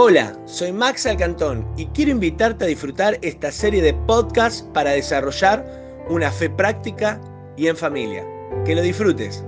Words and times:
Hola, 0.00 0.40
soy 0.46 0.70
Max 0.70 1.06
Alcantón 1.06 1.66
y 1.76 1.86
quiero 1.86 2.12
invitarte 2.12 2.64
a 2.64 2.68
disfrutar 2.68 3.18
esta 3.20 3.50
serie 3.50 3.82
de 3.82 3.94
podcasts 3.94 4.62
para 4.72 4.92
desarrollar 4.92 6.06
una 6.08 6.30
fe 6.30 6.48
práctica 6.48 7.20
y 7.56 7.66
en 7.66 7.76
familia. 7.76 8.24
Que 8.64 8.76
lo 8.76 8.82
disfrutes. 8.82 9.42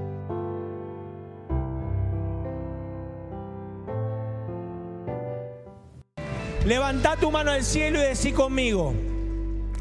Levanta 6.66 7.14
tu 7.14 7.30
mano 7.30 7.52
al 7.52 7.62
cielo 7.62 8.00
y 8.00 8.06
decí 8.06 8.32
conmigo, 8.32 8.92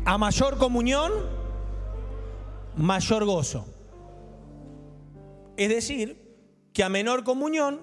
a 0.06 0.20
mayor 0.20 0.60
comunión, 0.60 1.12
mayor 2.76 3.26
gozo. 3.26 3.66
Es 5.58 5.70
decir, 5.70 6.70
que 6.74 6.84
a 6.84 6.90
menor 6.90 7.24
comunión, 7.24 7.82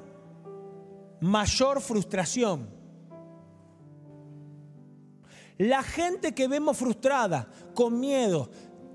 mayor 1.20 1.80
frustración. 1.80 2.75
La 5.58 5.82
gente 5.82 6.34
que 6.34 6.48
vemos 6.48 6.76
frustrada, 6.76 7.48
con 7.74 7.98
miedo, 7.98 8.50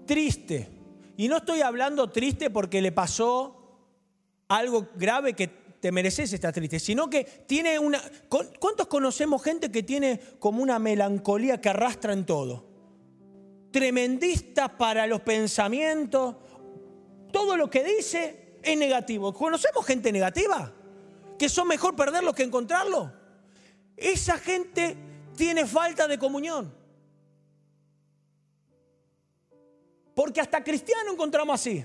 triste, 0.06 0.70
y 1.18 1.28
no 1.28 1.38
estoy 1.38 1.62
hablando 1.62 2.10
triste 2.10 2.50
porque 2.50 2.82
le 2.82 2.92
pasó 2.92 3.58
algo 4.48 4.90
grave 4.96 5.34
que 5.34 5.48
te 5.48 5.92
mereces 5.92 6.32
estar 6.32 6.54
triste, 6.54 6.80
sino 6.80 7.10
que 7.10 7.24
tiene 7.24 7.80
una... 7.80 8.02
¿Cuántos 8.30 8.88
conocemos 8.88 9.42
gente 9.44 9.72
que 9.72 9.84
tiene 9.84 10.20
como 10.40 10.62
una 10.62 10.78
melancolía 10.80 11.60
que 11.60 11.70
arrastra 11.70 12.14
en 12.14 12.26
todo? 12.26 12.66
Tremendista 13.72 14.78
para 14.78 15.08
los 15.08 15.22
pensamientos, 15.22 16.36
todo 17.32 17.58
lo 17.58 17.70
que 17.70 17.84
dice 17.84 18.58
es 18.62 18.78
negativo. 18.78 19.34
¿Conocemos 19.34 19.86
gente 19.86 20.12
negativa? 20.12 20.72
Que 21.40 21.50
son 21.50 21.68
mejor 21.68 21.96
perderlos 21.96 22.36
que 22.36 22.44
encontrarlo. 22.44 23.12
Esa 23.98 24.38
gente 24.38 24.96
tiene 25.42 25.66
falta 25.66 26.08
de 26.08 26.20
comunión. 26.20 26.72
Porque 30.14 30.40
hasta 30.40 30.64
cristiano 30.64 31.12
encontramos 31.12 31.56
así. 31.56 31.84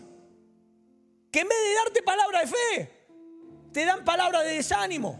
Que 1.31 1.41
en 1.41 1.48
vez 1.48 1.59
de 1.67 1.75
darte 1.83 2.03
palabra 2.03 2.41
de 2.41 2.47
fe, 2.48 3.07
te 3.73 3.87
dan 3.87 4.05
palabra 4.05 4.43
de 4.43 4.57
desánimo. 4.57 5.19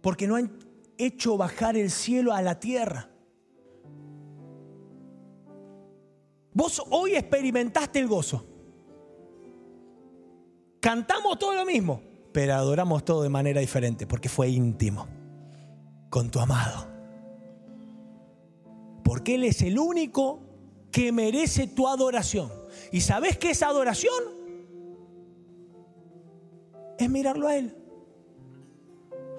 Porque 0.00 0.26
no 0.26 0.36
han 0.36 0.50
hecho 0.96 1.36
bajar 1.36 1.76
el 1.76 1.90
cielo 1.90 2.32
a 2.32 2.40
la 2.40 2.58
tierra. 2.58 3.10
Vos 6.54 6.82
hoy 6.88 7.16
experimentaste 7.16 7.98
el 7.98 8.08
gozo. 8.08 8.46
Cantamos 10.80 11.38
todo 11.38 11.54
lo 11.54 11.66
mismo, 11.66 12.02
pero 12.32 12.54
adoramos 12.54 13.04
todo 13.04 13.22
de 13.22 13.28
manera 13.28 13.60
diferente 13.60 14.06
porque 14.06 14.30
fue 14.30 14.48
íntimo 14.48 15.19
con 16.10 16.28
tu 16.28 16.40
amado. 16.40 16.88
Porque 19.04 19.36
Él 19.36 19.44
es 19.44 19.62
el 19.62 19.78
único 19.78 20.40
que 20.90 21.12
merece 21.12 21.68
tu 21.68 21.88
adoración. 21.88 22.50
¿Y 22.92 23.00
sabes 23.00 23.38
qué 23.38 23.50
es 23.50 23.62
adoración? 23.62 24.22
Es 26.98 27.08
mirarlo 27.08 27.48
a 27.48 27.56
Él. 27.56 27.76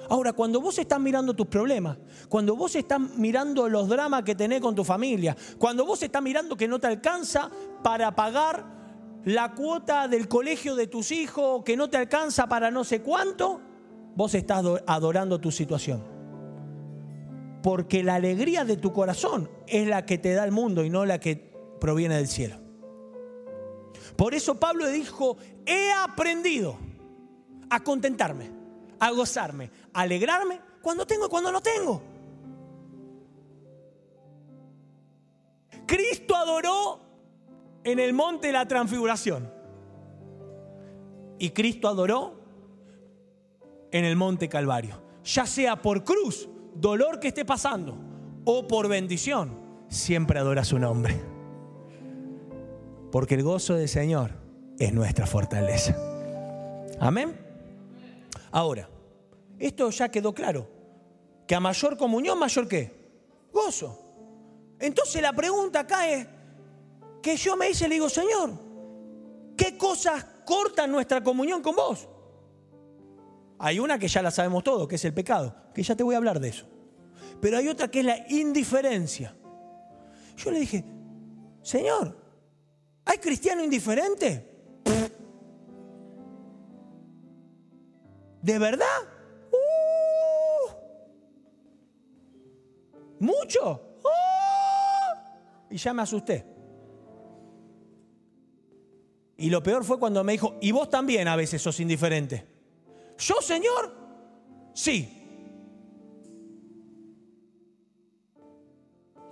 Ahora, 0.09 0.33
cuando 0.33 0.59
vos 0.59 0.77
estás 0.79 0.99
mirando 0.99 1.33
tus 1.33 1.47
problemas, 1.47 1.97
cuando 2.27 2.55
vos 2.55 2.75
estás 2.75 2.99
mirando 2.99 3.69
los 3.69 3.87
dramas 3.87 4.23
que 4.23 4.35
tenés 4.35 4.59
con 4.59 4.75
tu 4.75 4.83
familia, 4.83 5.37
cuando 5.57 5.85
vos 5.85 6.01
estás 6.01 6.21
mirando 6.21 6.57
que 6.57 6.67
no 6.67 6.79
te 6.79 6.87
alcanza 6.87 7.49
para 7.83 8.13
pagar 8.13 8.65
la 9.23 9.53
cuota 9.53 10.07
del 10.07 10.27
colegio 10.27 10.75
de 10.75 10.87
tus 10.87 11.11
hijos, 11.11 11.63
que 11.63 11.77
no 11.77 11.89
te 11.89 11.97
alcanza 11.97 12.47
para 12.47 12.71
no 12.71 12.83
sé 12.83 13.01
cuánto, 13.01 13.61
vos 14.15 14.33
estás 14.33 14.65
adorando 14.87 15.39
tu 15.39 15.51
situación 15.51 16.20
porque 17.61 18.03
la 18.03 18.15
alegría 18.15 18.65
de 18.65 18.77
tu 18.77 18.91
corazón 18.91 19.49
es 19.67 19.87
la 19.87 20.05
que 20.05 20.17
te 20.17 20.33
da 20.33 20.43
el 20.43 20.51
mundo 20.51 20.83
y 20.83 20.89
no 20.89 21.05
la 21.05 21.19
que 21.19 21.35
proviene 21.79 22.15
del 22.15 22.27
cielo. 22.27 22.57
Por 24.15 24.33
eso 24.33 24.59
Pablo 24.59 24.87
dijo, 24.87 25.37
he 25.65 25.91
aprendido 25.91 26.77
a 27.69 27.83
contentarme, 27.83 28.51
a 28.99 29.11
gozarme, 29.11 29.71
a 29.93 30.01
alegrarme 30.01 30.59
cuando 30.81 31.05
tengo 31.05 31.27
y 31.27 31.29
cuando 31.29 31.51
no 31.51 31.61
tengo. 31.61 32.01
Cristo 35.85 36.35
adoró 36.35 36.99
en 37.83 37.99
el 37.99 38.13
monte 38.13 38.47
de 38.47 38.53
la 38.53 38.67
transfiguración. 38.67 39.51
Y 41.39 41.49
Cristo 41.49 41.87
adoró 41.87 42.39
en 43.91 44.05
el 44.05 44.15
monte 44.15 44.47
Calvario. 44.47 45.01
Ya 45.23 45.45
sea 45.45 45.81
por 45.81 46.03
cruz 46.03 46.47
dolor 46.73 47.19
que 47.19 47.29
esté 47.29 47.45
pasando 47.45 47.97
o 48.45 48.67
por 48.67 48.87
bendición, 48.87 49.59
siempre 49.87 50.39
adora 50.39 50.63
su 50.63 50.79
nombre. 50.79 51.19
Porque 53.11 53.35
el 53.35 53.43
gozo 53.43 53.75
del 53.75 53.89
Señor 53.89 54.31
es 54.79 54.93
nuestra 54.93 55.27
fortaleza. 55.27 55.95
Amén. 56.99 57.37
Ahora, 58.51 58.89
esto 59.59 59.89
ya 59.89 60.09
quedó 60.09 60.33
claro. 60.33 60.67
Que 61.47 61.55
a 61.55 61.59
mayor 61.59 61.97
comunión, 61.97 62.39
mayor 62.39 62.67
qué? 62.67 62.91
Gozo. 63.51 63.99
Entonces 64.79 65.21
la 65.21 65.33
pregunta 65.33 65.81
acá 65.81 66.09
es, 66.09 66.27
que 67.21 67.37
yo 67.37 67.55
me 67.55 67.69
hice, 67.69 67.87
le 67.87 67.95
digo, 67.95 68.09
Señor, 68.09 68.51
¿qué 69.55 69.77
cosas 69.77 70.25
cortan 70.45 70.91
nuestra 70.91 71.21
comunión 71.23 71.61
con 71.61 71.75
vos? 71.75 72.07
Hay 73.59 73.79
una 73.79 73.99
que 73.99 74.07
ya 74.07 74.21
la 74.21 74.31
sabemos 74.31 74.63
todos, 74.63 74.87
que 74.87 74.95
es 74.95 75.05
el 75.05 75.13
pecado, 75.13 75.55
que 75.73 75.83
ya 75.83 75.95
te 75.95 76.03
voy 76.03 76.15
a 76.15 76.17
hablar 76.17 76.39
de 76.39 76.49
eso. 76.49 76.65
Pero 77.39 77.57
hay 77.57 77.67
otra 77.67 77.89
que 77.89 77.99
es 77.99 78.05
la 78.05 78.25
indiferencia. 78.29 79.35
Yo 80.37 80.51
le 80.51 80.59
dije, 80.59 80.83
Señor, 81.61 82.17
¿hay 83.05 83.17
cristiano 83.17 83.63
indiferente? 83.63 84.47
¿De 88.41 88.57
verdad? 88.57 88.85
Uh. 89.51 90.67
¿Mucho? 93.19 93.99
Uh. 94.03 95.73
y 95.73 95.77
ya 95.77 95.93
me 95.93 96.01
asusté. 96.01 96.45
Y 99.37 99.49
lo 99.49 99.63
peor 99.63 99.83
fue 99.83 99.99
cuando 99.99 100.23
me 100.23 100.33
dijo, 100.33 100.57
y 100.61 100.71
vos 100.71 100.89
también 100.89 101.27
a 101.27 101.35
veces 101.35 101.61
sos 101.61 101.79
indiferente. 101.79 102.45
¿Yo, 103.17 103.41
Señor? 103.41 103.91
Sí. 104.73 105.20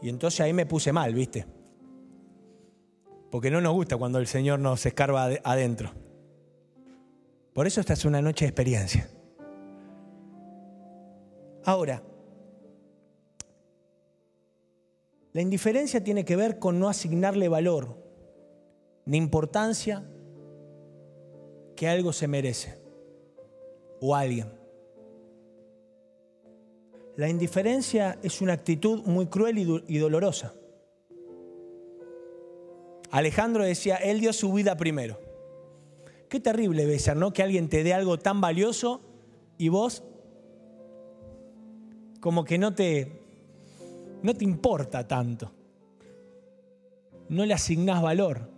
Y 0.02 0.10
entonces 0.10 0.42
ahí 0.42 0.54
me 0.54 0.66
puse 0.66 0.92
mal, 0.92 1.14
¿viste? 1.14 1.46
Porque 3.30 3.52
no 3.52 3.62
nos 3.62 3.74
gusta 3.74 3.98
cuando 3.98 4.20
el 4.20 4.28
Señor 4.28 4.60
nos 4.60 4.86
escarba 4.86 5.30
adentro. 5.44 5.92
Por 7.54 7.68
eso 7.68 7.82
esta 7.82 7.94
es 7.94 8.06
una 8.06 8.22
noche 8.22 8.46
de 8.46 8.50
experiencia. 8.50 9.10
Ahora, 11.66 12.02
la 15.34 15.42
indiferencia 15.42 16.04
tiene 16.04 16.26
que 16.26 16.36
ver 16.36 16.58
con 16.58 16.80
no 16.80 16.90
asignarle 16.90 17.50
valor 17.50 17.98
ni 19.06 19.18
importancia 19.18 20.04
que 21.76 21.88
algo 21.88 22.14
se 22.14 22.28
merece 22.28 22.80
o 24.00 24.16
alguien. 24.16 24.59
La 27.20 27.28
indiferencia 27.28 28.18
es 28.24 28.40
una 28.40 28.54
actitud 28.54 29.04
muy 29.04 29.26
cruel 29.26 29.84
y, 29.86 29.98
dolorosa. 29.98 30.54
Alejandro 33.12 33.66
decía, 33.66 33.98
él 33.98 34.22
dio 34.22 34.32
su 34.32 34.54
vida 34.54 34.78
primero. 34.78 35.20
Qué 36.30 36.40
terrible 36.40 36.84
debe 36.84 36.98
ser, 36.98 37.18
¿no? 37.18 37.34
Que 37.34 37.44
alguien 37.44 37.68
te 37.68 37.84
dé 37.84 37.94
algo 37.94 38.20
tan 38.20 38.40
valioso 38.40 39.02
y 39.58 39.68
vos 39.68 40.02
como 42.22 42.46
que 42.46 42.58
no 42.58 42.74
te, 42.74 43.22
no 44.24 44.34
te 44.34 44.46
importa 44.46 45.06
tanto. 45.06 45.52
No 47.28 47.46
le 47.46 47.54
asignás 47.54 48.02
valor. 48.02 48.50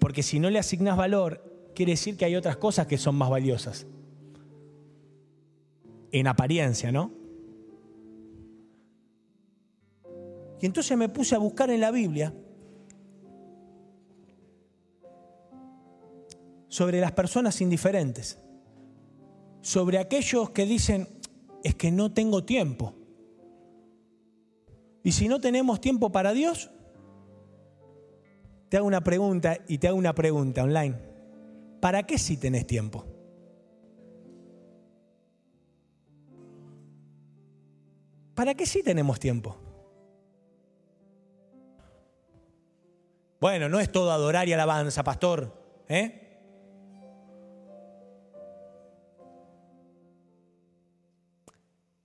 Porque 0.00 0.24
si 0.24 0.40
no 0.40 0.50
le 0.50 0.58
asignás 0.58 0.96
valor, 0.96 1.70
quiere 1.76 1.92
decir 1.92 2.16
que 2.16 2.24
hay 2.24 2.34
otras 2.34 2.56
cosas 2.56 2.88
que 2.88 2.98
son 2.98 3.14
más 3.14 3.30
valiosas 3.30 3.86
en 6.10 6.26
apariencia, 6.26 6.90
¿no? 6.90 7.19
Y 10.60 10.66
entonces 10.66 10.96
me 10.96 11.08
puse 11.08 11.34
a 11.34 11.38
buscar 11.38 11.70
en 11.70 11.80
la 11.80 11.90
Biblia 11.90 12.34
sobre 16.68 17.00
las 17.00 17.12
personas 17.12 17.60
indiferentes, 17.60 18.38
sobre 19.60 19.98
aquellos 19.98 20.50
que 20.50 20.66
dicen, 20.66 21.08
es 21.64 21.74
que 21.74 21.90
no 21.90 22.12
tengo 22.12 22.44
tiempo. 22.44 22.94
Y 25.02 25.12
si 25.12 25.28
no 25.28 25.40
tenemos 25.40 25.80
tiempo 25.80 26.12
para 26.12 26.32
Dios, 26.32 26.70
te 28.68 28.76
hago 28.76 28.86
una 28.86 29.02
pregunta 29.02 29.58
y 29.66 29.78
te 29.78 29.88
hago 29.88 29.96
una 29.96 30.14
pregunta 30.14 30.62
online. 30.62 31.10
¿para 31.80 32.02
qué 32.04 32.18
si 32.18 32.36
tenés 32.36 32.66
tiempo? 32.66 33.06
¿Para 38.34 38.54
qué 38.54 38.66
sí 38.66 38.82
tenemos 38.82 39.18
tiempo? 39.18 39.56
Bueno, 43.40 43.70
no 43.70 43.80
es 43.80 43.90
todo 43.90 44.12
adorar 44.12 44.48
y 44.48 44.52
alabanza, 44.52 45.02
pastor. 45.02 45.50
¿eh? 45.88 46.20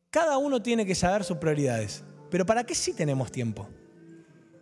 Cada 0.10 0.38
uno 0.38 0.62
tiene 0.62 0.86
que 0.86 0.96
saber 0.96 1.26
sus 1.26 1.38
prioridades. 1.38 2.06
Pero 2.32 2.46
¿para 2.46 2.64
qué 2.64 2.74
sí 2.74 2.94
tenemos 2.94 3.32
tiempo? 3.32 3.68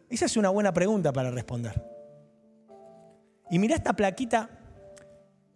Esa 0.09 0.25
es 0.25 0.35
una 0.35 0.49
buena 0.49 0.73
pregunta 0.73 1.13
para 1.13 1.29
responder. 1.29 1.79
Y 3.51 3.59
mira 3.59 3.75
esta 3.75 3.93
plaquita 3.93 4.49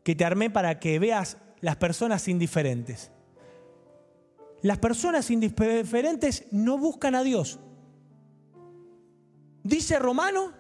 que 0.04 0.16
te 0.16 0.24
armé 0.24 0.52
para 0.52 0.80
que 0.80 1.00
veas 1.00 1.38
las 1.62 1.78
personas 1.78 2.28
indiferentes. 2.28 3.12
Las 4.62 4.78
personas 4.78 5.32
indiferentes 5.32 6.46
no 6.52 6.78
buscan 6.78 7.16
a 7.16 7.24
Dios. 7.24 7.60
Dice 9.64 9.98
Romano 9.98 10.57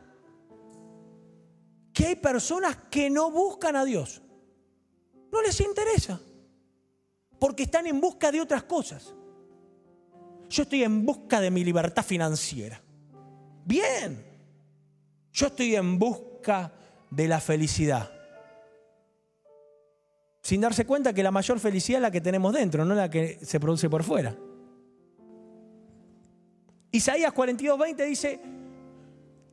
hay 2.07 2.15
personas 2.15 2.75
que 2.89 3.09
no 3.09 3.31
buscan 3.31 3.75
a 3.75 3.85
Dios. 3.85 4.21
No 5.31 5.41
les 5.41 5.59
interesa. 5.61 6.19
Porque 7.39 7.63
están 7.63 7.87
en 7.87 8.01
busca 8.01 8.31
de 8.31 8.41
otras 8.41 8.63
cosas. 8.63 9.13
Yo 10.49 10.63
estoy 10.63 10.83
en 10.83 11.05
busca 11.05 11.39
de 11.39 11.51
mi 11.51 11.63
libertad 11.63 12.03
financiera. 12.03 12.81
Bien. 13.65 14.25
Yo 15.31 15.47
estoy 15.47 15.75
en 15.75 15.99
busca 15.99 16.71
de 17.11 17.27
la 17.27 17.39
felicidad 17.39 18.17
sin 20.47 20.61
darse 20.61 20.85
cuenta 20.85 21.11
que 21.11 21.23
la 21.23 21.29
mayor 21.29 21.59
felicidad 21.59 21.97
es 21.97 22.01
la 22.03 22.09
que 22.09 22.21
tenemos 22.21 22.53
dentro, 22.53 22.85
no 22.85 22.95
la 22.95 23.09
que 23.09 23.37
se 23.41 23.59
produce 23.59 23.89
por 23.89 24.01
fuera. 24.01 24.33
Isaías 26.89 27.33
42, 27.33 27.77
20 27.77 28.05
dice 28.05 28.39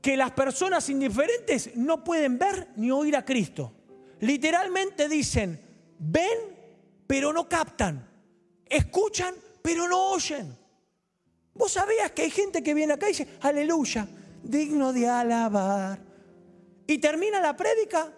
que 0.05 0.19
las 0.19 0.33
personas 0.33 0.91
indiferentes 0.91 1.75
no 1.77 2.05
pueden 2.05 2.39
ver 2.39 2.69
ni 2.77 2.91
oír 2.91 3.17
a 3.17 3.25
Cristo. 3.25 3.73
Literalmente 4.21 5.09
dicen, 5.09 5.59
ven 5.99 6.55
pero 7.07 7.33
no 7.33 7.49
captan, 7.49 8.07
escuchan 8.67 9.35
pero 9.63 9.89
no 9.89 10.11
oyen. 10.11 10.55
¿Vos 11.55 11.73
sabías 11.73 12.11
que 12.11 12.21
hay 12.21 12.31
gente 12.31 12.63
que 12.63 12.75
viene 12.75 12.93
acá 12.93 13.07
y 13.07 13.13
dice, 13.13 13.29
aleluya, 13.41 14.07
digno 14.43 14.93
de 14.93 15.09
alabar? 15.09 15.99
Y 16.87 16.99
termina 16.99 17.41
la 17.41 17.57
prédica 17.57 18.13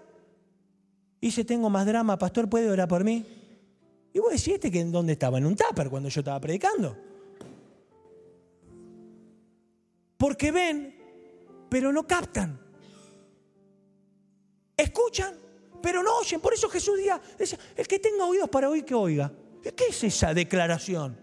Dice, 1.20 1.44
tengo 1.44 1.70
más 1.70 1.86
drama, 1.86 2.18
pastor, 2.18 2.48
¿puede 2.48 2.68
orar 2.68 2.88
por 2.88 3.04
mí? 3.04 3.24
Y 4.12 4.18
vos 4.18 4.30
decís, 4.30 4.48
¿este 4.48 4.72
que 4.72 4.80
en 4.80 4.90
dónde 4.90 5.12
estaba? 5.12 5.38
En 5.38 5.46
un 5.46 5.54
tupper 5.54 5.88
cuando 5.88 6.08
yo 6.08 6.20
estaba 6.20 6.40
predicando. 6.40 6.96
Porque 10.16 10.50
ven, 10.50 10.95
pero 11.68 11.92
no 11.92 12.06
captan. 12.06 12.60
Escuchan, 14.76 15.34
pero 15.82 16.02
no 16.02 16.18
oyen. 16.18 16.40
Por 16.40 16.54
eso 16.54 16.68
Jesús 16.68 16.96
decía, 16.96 17.20
el 17.76 17.86
que 17.86 17.98
tenga 17.98 18.24
oídos 18.24 18.48
para 18.50 18.68
oír, 18.68 18.84
que 18.84 18.94
oiga. 18.94 19.32
¿Qué 19.62 19.86
es 19.88 20.04
esa 20.04 20.32
declaración? 20.32 21.18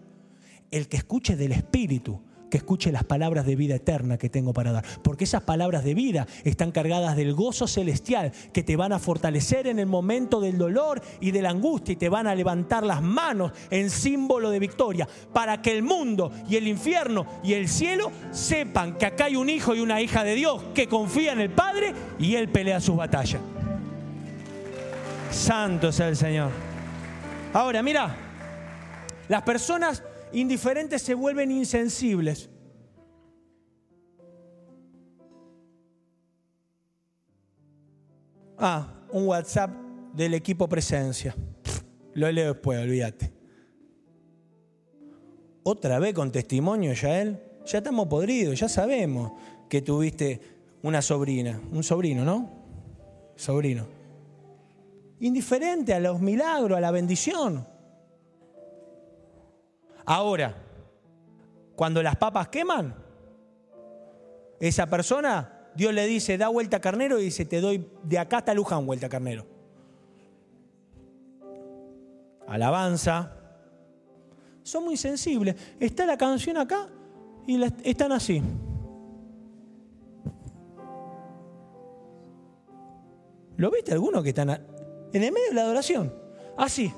El 0.70 0.88
que 0.88 0.96
escuche 0.96 1.36
del 1.36 1.52
Espíritu 1.52 2.20
que 2.54 2.58
escuche 2.58 2.92
las 2.92 3.02
palabras 3.02 3.46
de 3.46 3.56
vida 3.56 3.74
eterna 3.74 4.16
que 4.16 4.28
tengo 4.28 4.52
para 4.52 4.70
dar. 4.70 4.84
Porque 5.02 5.24
esas 5.24 5.42
palabras 5.42 5.82
de 5.82 5.92
vida 5.92 6.28
están 6.44 6.70
cargadas 6.70 7.16
del 7.16 7.34
gozo 7.34 7.66
celestial 7.66 8.30
que 8.52 8.62
te 8.62 8.76
van 8.76 8.92
a 8.92 9.00
fortalecer 9.00 9.66
en 9.66 9.80
el 9.80 9.86
momento 9.86 10.40
del 10.40 10.56
dolor 10.56 11.02
y 11.18 11.32
de 11.32 11.42
la 11.42 11.50
angustia 11.50 11.94
y 11.94 11.96
te 11.96 12.08
van 12.08 12.28
a 12.28 12.34
levantar 12.36 12.84
las 12.84 13.02
manos 13.02 13.50
en 13.70 13.90
símbolo 13.90 14.50
de 14.50 14.60
victoria 14.60 15.08
para 15.32 15.62
que 15.62 15.72
el 15.72 15.82
mundo 15.82 16.30
y 16.48 16.54
el 16.54 16.68
infierno 16.68 17.26
y 17.42 17.54
el 17.54 17.68
cielo 17.68 18.12
sepan 18.30 18.98
que 18.98 19.06
acá 19.06 19.24
hay 19.24 19.34
un 19.34 19.48
hijo 19.48 19.74
y 19.74 19.80
una 19.80 20.00
hija 20.00 20.22
de 20.22 20.36
Dios 20.36 20.62
que 20.76 20.86
confía 20.86 21.32
en 21.32 21.40
el 21.40 21.50
Padre 21.50 21.92
y 22.20 22.36
Él 22.36 22.50
pelea 22.50 22.80
sus 22.80 22.94
batallas. 22.94 23.40
Santo 25.32 25.90
sea 25.90 26.06
el 26.06 26.16
Señor. 26.16 26.52
Ahora, 27.52 27.82
mira, 27.82 28.14
las 29.26 29.42
personas 29.42 30.04
indiferentes 30.34 31.02
se 31.02 31.14
vuelven 31.14 31.50
insensibles. 31.50 32.50
Ah, 38.58 39.06
un 39.10 39.26
WhatsApp 39.26 39.70
del 40.12 40.34
equipo 40.34 40.68
presencia. 40.68 41.34
Lo 42.14 42.30
leo 42.30 42.54
después, 42.54 42.80
olvídate. 42.80 43.32
Otra 45.64 45.98
vez 45.98 46.14
con 46.14 46.30
testimonio, 46.30 46.92
ya 46.92 47.20
él. 47.20 47.40
Ya 47.66 47.78
estamos 47.78 48.08
podridos, 48.08 48.60
ya 48.60 48.68
sabemos 48.68 49.32
que 49.70 49.80
tuviste 49.80 50.40
una 50.82 51.00
sobrina, 51.00 51.60
un 51.72 51.82
sobrino, 51.82 52.24
¿no? 52.24 52.50
Sobrino. 53.36 53.86
Indiferente 55.20 55.94
a 55.94 56.00
los 56.00 56.20
milagros, 56.20 56.76
a 56.76 56.80
la 56.80 56.90
bendición. 56.90 57.66
Ahora, 60.06 60.54
cuando 61.76 62.02
las 62.02 62.16
papas 62.16 62.48
queman, 62.48 62.94
esa 64.60 64.86
persona, 64.86 65.70
Dios 65.74 65.92
le 65.92 66.06
dice, 66.06 66.38
da 66.38 66.48
vuelta 66.48 66.80
carnero 66.80 67.18
y 67.18 67.24
dice, 67.24 67.44
te 67.44 67.60
doy 67.60 67.86
de 68.02 68.18
acá 68.18 68.38
hasta 68.38 68.54
Luján 68.54 68.86
vuelta 68.86 69.08
carnero. 69.08 69.46
Alabanza. 72.46 73.32
Son 74.62 74.84
muy 74.84 74.96
sensibles. 74.96 75.56
Está 75.80 76.06
la 76.06 76.16
canción 76.16 76.56
acá 76.56 76.88
y 77.46 77.62
están 77.82 78.12
así. 78.12 78.42
¿Lo 83.56 83.70
viste 83.70 83.92
alguno 83.92 84.22
que 84.22 84.30
están 84.30 84.50
en 84.50 85.22
el 85.22 85.32
medio 85.32 85.48
de 85.48 85.54
la 85.54 85.62
adoración? 85.62 86.12
Así. 86.56 86.92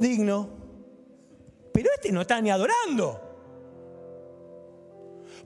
Digno. 0.00 0.48
Pero 1.72 1.90
este 1.94 2.10
no 2.10 2.22
está 2.22 2.40
ni 2.40 2.50
adorando. 2.50 3.20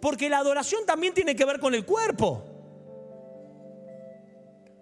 Porque 0.00 0.28
la 0.28 0.38
adoración 0.38 0.86
también 0.86 1.12
tiene 1.12 1.36
que 1.36 1.44
ver 1.44 1.60
con 1.60 1.74
el 1.74 1.84
cuerpo. 1.84 2.42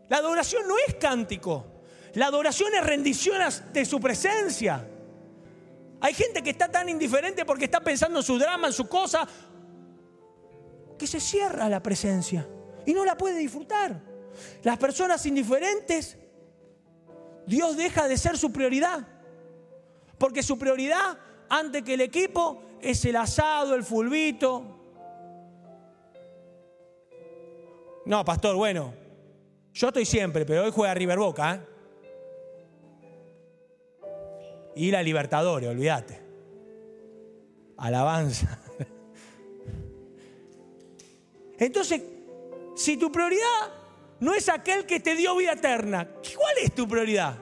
La 0.08 0.18
adoración 0.18 0.68
no 0.68 0.75
es 0.87 0.94
cántico. 0.94 1.66
La 2.14 2.26
adoración 2.26 2.75
es 2.75 2.85
rendición 2.85 3.40
de 3.73 3.85
su 3.85 3.99
presencia. 4.00 4.87
Hay 6.00 6.14
gente 6.14 6.42
que 6.42 6.50
está 6.50 6.70
tan 6.70 6.88
indiferente 6.88 7.44
porque 7.44 7.64
está 7.64 7.80
pensando 7.80 8.18
en 8.18 8.25
su 8.25 8.38
drama, 8.38 8.66
en 8.66 8.73
su 8.73 8.88
cosa, 8.88 9.26
que 10.99 11.06
se 11.06 11.20
cierra 11.20 11.68
la 11.68 11.82
presencia 11.82 12.46
y 12.85 12.92
no 12.92 13.04
la 13.04 13.16
puede 13.16 13.38
disfrutar. 13.38 14.00
Las 14.62 14.78
personas 14.78 15.25
indiferentes, 15.26 16.18
Dios 17.46 17.76
deja 17.76 18.08
de 18.08 18.16
ser 18.16 18.37
su 18.37 18.52
prioridad. 18.52 19.06
Porque 20.22 20.44
su 20.44 20.56
prioridad, 20.56 21.18
antes 21.48 21.82
que 21.82 21.94
el 21.94 22.00
equipo, 22.00 22.62
es 22.80 23.04
el 23.06 23.16
asado, 23.16 23.74
el 23.74 23.82
fulbito. 23.82 24.62
No, 28.06 28.24
pastor, 28.24 28.54
bueno, 28.54 28.94
yo 29.72 29.88
estoy 29.88 30.04
siempre, 30.04 30.46
pero 30.46 30.62
hoy 30.62 30.70
juega 30.70 30.94
River 30.94 31.18
Boca. 31.18 31.54
¿eh? 31.56 31.60
Y 34.76 34.92
la 34.92 35.02
Libertadores, 35.02 35.68
olvídate. 35.68 36.20
Alabanza. 37.78 38.60
Entonces, 41.58 42.00
si 42.76 42.96
tu 42.96 43.10
prioridad 43.10 43.72
no 44.20 44.34
es 44.34 44.48
aquel 44.48 44.86
que 44.86 45.00
te 45.00 45.16
dio 45.16 45.34
vida 45.34 45.54
eterna, 45.54 46.08
¿cuál 46.08 46.58
es 46.62 46.72
tu 46.72 46.86
prioridad? 46.86 47.34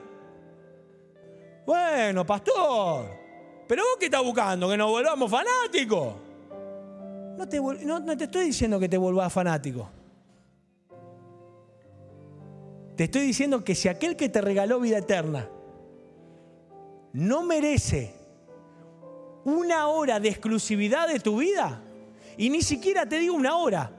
Bueno, 1.71 2.25
pastor, 2.25 3.17
pero 3.65 3.81
vos 3.83 3.95
qué 3.97 4.07
estás 4.07 4.21
buscando, 4.21 4.67
que 4.67 4.75
nos 4.75 4.89
volvamos 4.89 5.31
fanáticos. 5.31 6.15
No 7.37 7.47
te, 7.47 7.61
no 7.61 8.11
estoy 8.11 8.47
diciendo 8.47 8.77
que 8.77 8.89
te 8.89 8.97
volvás 8.97 9.31
fanático. 9.31 9.89
Te 12.97 13.05
estoy 13.05 13.21
diciendo 13.21 13.63
que 13.63 13.73
si 13.73 13.87
aquel 13.87 14.17
que 14.17 14.27
te 14.27 14.41
regaló 14.41 14.81
vida 14.81 14.97
eterna 14.97 15.47
no 17.13 17.43
merece 17.43 18.15
una 19.45 19.87
hora 19.87 20.19
de 20.19 20.27
exclusividad 20.27 21.07
de 21.07 21.21
tu 21.21 21.37
vida, 21.37 21.81
y 22.35 22.49
ni 22.49 22.61
siquiera 22.63 23.07
te 23.07 23.17
digo 23.17 23.33
una 23.33 23.55
hora, 23.55 23.89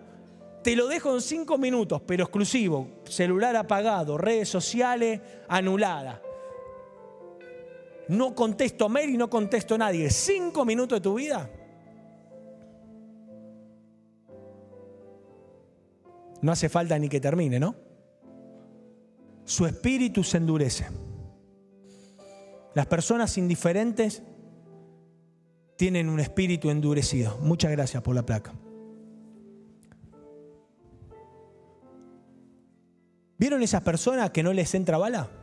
te 0.63 0.77
lo 0.77 0.89
dejo 0.89 1.15
en 1.15 1.23
cinco 1.23 1.57
minutos, 1.57 2.03
pero 2.07 2.25
exclusivo, 2.25 2.87
celular 3.05 3.57
apagado, 3.57 4.19
redes 4.19 4.51
sociales 4.51 5.23
anuladas 5.49 6.21
no 8.13 8.35
contesto 8.35 8.89
mail 8.89 9.11
y 9.11 9.17
no 9.17 9.29
contesto 9.29 9.75
a 9.75 9.79
nadie. 9.79 10.11
Cinco 10.11 10.65
minutos 10.65 10.99
de 10.99 11.01
tu 11.03 11.15
vida. 11.15 11.51
No 16.43 16.53
hace 16.53 16.69
falta 16.69 16.99
ni 16.99 17.09
que 17.09 17.21
termine, 17.21 17.59
¿no? 17.59 17.75
Su 19.45 19.67
espíritu 19.67 20.23
se 20.25 20.37
endurece. 20.39 20.87
Las 22.75 22.87
personas 22.87 23.37
indiferentes 23.39 24.23
tienen 25.77 26.09
un 26.09 26.21
espíritu 26.21 26.71
endurecido. 26.71 27.39
Muchas 27.39 27.71
gracias 27.71 28.03
por 28.03 28.15
la 28.15 28.25
placa. 28.25 28.53
¿Vieron 33.39 33.63
esas 33.63 33.83
personas 33.83 34.31
que 34.31 34.43
no 34.43 34.53
les 34.53 34.75
entra 34.75 34.99
bala? 34.99 35.42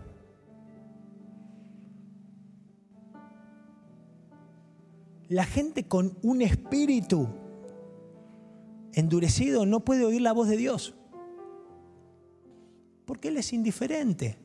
La 5.30 5.46
gente 5.46 5.88
con 5.88 6.18
un 6.24 6.42
espíritu 6.42 7.28
endurecido 8.94 9.68
no 9.68 9.86
puede 9.86 10.04
oír 10.04 10.22
la 10.22 10.34
voz 10.34 10.50
de 10.50 10.58
Dios. 10.58 10.96
Porque 13.06 13.28
Él 13.28 13.38
es 13.38 13.54
indiferente. 13.54 14.38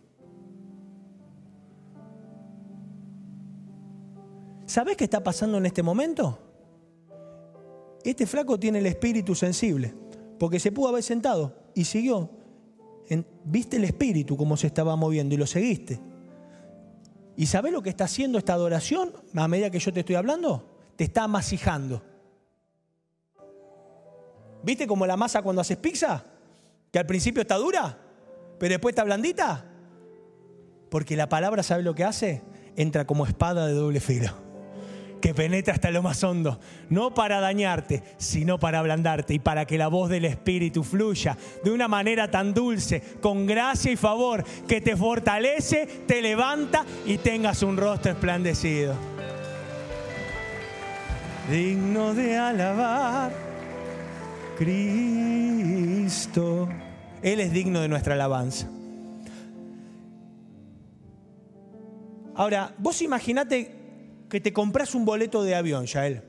¿Sabes 4.66 4.96
qué 4.96 5.04
está 5.04 5.22
pasando 5.22 5.56
en 5.56 5.66
este 5.66 5.82
momento? 5.82 6.38
Este 8.04 8.26
flaco 8.26 8.60
tiene 8.60 8.80
el 8.80 8.86
espíritu 8.86 9.34
sensible, 9.34 9.94
porque 10.38 10.60
se 10.60 10.70
pudo 10.70 10.88
haber 10.88 11.02
sentado 11.02 11.54
y 11.74 11.84
siguió. 11.84 12.30
viste 13.44 13.78
el 13.78 13.84
espíritu 13.84 14.36
cómo 14.36 14.58
se 14.58 14.66
estaba 14.66 14.96
moviendo 14.96 15.34
y 15.34 15.38
lo 15.38 15.46
seguiste. 15.46 15.98
¿Y 17.36 17.46
sabes 17.46 17.72
lo 17.72 17.82
que 17.82 17.88
está 17.88 18.04
haciendo 18.04 18.36
esta 18.36 18.52
adoración 18.52 19.12
a 19.34 19.48
medida 19.48 19.70
que 19.70 19.78
yo 19.78 19.90
te 19.90 20.00
estoy 20.00 20.16
hablando? 20.16 20.73
Te 20.96 21.04
está 21.04 21.24
amasijando. 21.24 22.02
¿Viste 24.62 24.86
como 24.86 25.06
la 25.06 25.16
masa 25.16 25.42
cuando 25.42 25.60
haces 25.60 25.76
pizza? 25.76 26.24
Que 26.90 26.98
al 26.98 27.06
principio 27.06 27.42
está 27.42 27.56
dura, 27.56 27.98
pero 28.58 28.72
después 28.72 28.92
está 28.92 29.04
blandita. 29.04 29.64
Porque 30.90 31.16
la 31.16 31.28
palabra, 31.28 31.62
¿sabe 31.62 31.82
lo 31.82 31.94
que 31.94 32.04
hace? 32.04 32.42
Entra 32.76 33.04
como 33.06 33.26
espada 33.26 33.66
de 33.66 33.74
doble 33.74 34.00
filo, 34.00 34.30
que 35.20 35.34
penetra 35.34 35.74
hasta 35.74 35.90
lo 35.90 36.02
más 36.02 36.22
hondo, 36.24 36.60
no 36.88 37.12
para 37.12 37.40
dañarte, 37.40 38.02
sino 38.16 38.58
para 38.58 38.78
ablandarte 38.78 39.34
y 39.34 39.38
para 39.38 39.66
que 39.66 39.76
la 39.76 39.88
voz 39.88 40.08
del 40.08 40.24
Espíritu 40.24 40.82
fluya 40.82 41.36
de 41.62 41.70
una 41.70 41.88
manera 41.88 42.30
tan 42.30 42.54
dulce, 42.54 43.02
con 43.20 43.46
gracia 43.46 43.92
y 43.92 43.96
favor, 43.96 44.44
que 44.66 44.80
te 44.80 44.96
fortalece, 44.96 45.86
te 46.06 46.22
levanta 46.22 46.84
y 47.04 47.18
tengas 47.18 47.62
un 47.62 47.76
rostro 47.76 48.12
esplandecido. 48.12 49.13
Digno 51.50 52.14
de 52.14 52.36
alabar 52.38 53.30
Cristo. 54.56 55.08
Él 57.22 57.40
es 57.40 57.52
digno 57.52 57.80
de 57.80 57.88
nuestra 57.88 58.14
alabanza. 58.14 58.70
Ahora, 62.34 62.74
vos 62.78 63.02
imaginate 63.02 63.74
que 64.28 64.40
te 64.40 64.54
compras 64.54 64.94
un 64.94 65.04
boleto 65.04 65.42
de 65.42 65.54
avión, 65.54 65.84
Yael. 65.86 66.22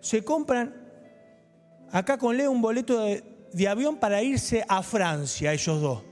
Se 0.00 0.22
compran 0.24 0.74
acá 1.90 2.18
con 2.18 2.36
Leo 2.36 2.52
un 2.52 2.62
boleto 2.62 3.00
de, 3.00 3.48
de 3.52 3.68
avión 3.68 3.96
para 3.96 4.22
irse 4.22 4.64
a 4.68 4.82
Francia, 4.82 5.52
ellos 5.52 5.80
dos. 5.80 6.04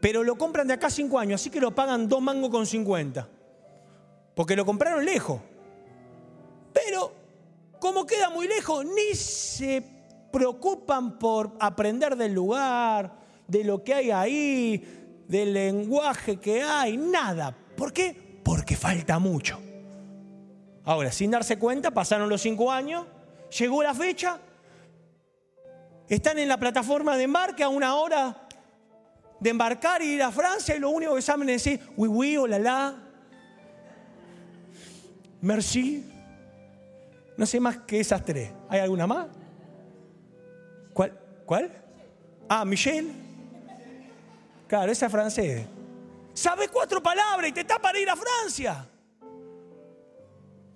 Pero 0.00 0.22
lo 0.22 0.38
compran 0.38 0.68
de 0.68 0.74
acá 0.74 0.90
cinco 0.90 1.18
años, 1.18 1.40
así 1.40 1.50
que 1.50 1.60
lo 1.60 1.74
pagan 1.74 2.08
dos 2.08 2.22
mangos 2.22 2.50
con 2.50 2.66
cincuenta. 2.66 3.28
Porque 4.34 4.54
lo 4.54 4.64
compraron 4.64 5.04
lejos. 5.04 5.40
Pero 6.84 7.12
como 7.78 8.04
queda 8.04 8.28
muy 8.28 8.46
lejos, 8.46 8.84
ni 8.84 9.14
se 9.14 9.82
preocupan 10.30 11.18
por 11.18 11.56
aprender 11.58 12.16
del 12.16 12.34
lugar, 12.34 13.12
de 13.48 13.64
lo 13.64 13.82
que 13.82 13.94
hay 13.94 14.10
ahí, 14.10 15.24
del 15.26 15.54
lenguaje 15.54 16.36
que 16.38 16.62
hay, 16.62 16.98
nada. 16.98 17.56
¿Por 17.76 17.92
qué? 17.92 18.40
Porque 18.42 18.76
falta 18.76 19.18
mucho. 19.18 19.58
Ahora, 20.84 21.10
sin 21.10 21.30
darse 21.30 21.58
cuenta, 21.58 21.90
pasaron 21.90 22.28
los 22.28 22.42
cinco 22.42 22.70
años, 22.70 23.06
llegó 23.58 23.82
la 23.82 23.94
fecha, 23.94 24.38
están 26.08 26.38
en 26.38 26.48
la 26.48 26.58
plataforma 26.58 27.16
de 27.16 27.24
embarque 27.24 27.62
a 27.62 27.68
una 27.68 27.94
hora 27.96 28.46
de 29.40 29.50
embarcar 29.50 30.02
y 30.02 30.14
ir 30.14 30.22
a 30.22 30.30
Francia 30.30 30.76
y 30.76 30.78
lo 30.78 30.90
único 30.90 31.14
que 31.14 31.22
saben 31.22 31.48
es 31.48 31.64
decir, 31.64 31.80
oui, 31.96 32.08
oui, 32.08 32.36
hola, 32.36 32.58
la, 32.58 32.94
merci, 35.40 36.15
no 37.36 37.44
sé 37.46 37.60
más 37.60 37.78
que 37.78 38.00
esas 38.00 38.24
tres. 38.24 38.50
¿Hay 38.68 38.80
alguna 38.80 39.06
más? 39.06 39.26
¿Cuál? 40.92 41.18
¿Cuál? 41.44 41.70
Ah, 42.48 42.64
Michelle. 42.64 43.12
Claro, 44.66 44.90
esa 44.90 45.06
es 45.06 45.12
francés. 45.12 45.66
Sabe 46.32 46.68
cuatro 46.68 47.02
palabras 47.02 47.50
y 47.50 47.52
te 47.52 47.60
está 47.60 47.78
para 47.78 47.98
ir 47.98 48.08
a 48.08 48.16
Francia. 48.16 48.86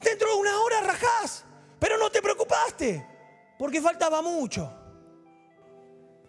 Dentro 0.00 0.28
de 0.28 0.40
una 0.40 0.60
hora 0.60 0.80
rajás, 0.80 1.44
pero 1.78 1.98
no 1.98 2.10
te 2.10 2.22
preocupaste, 2.22 3.06
porque 3.58 3.80
faltaba 3.80 4.22
mucho. 4.22 4.72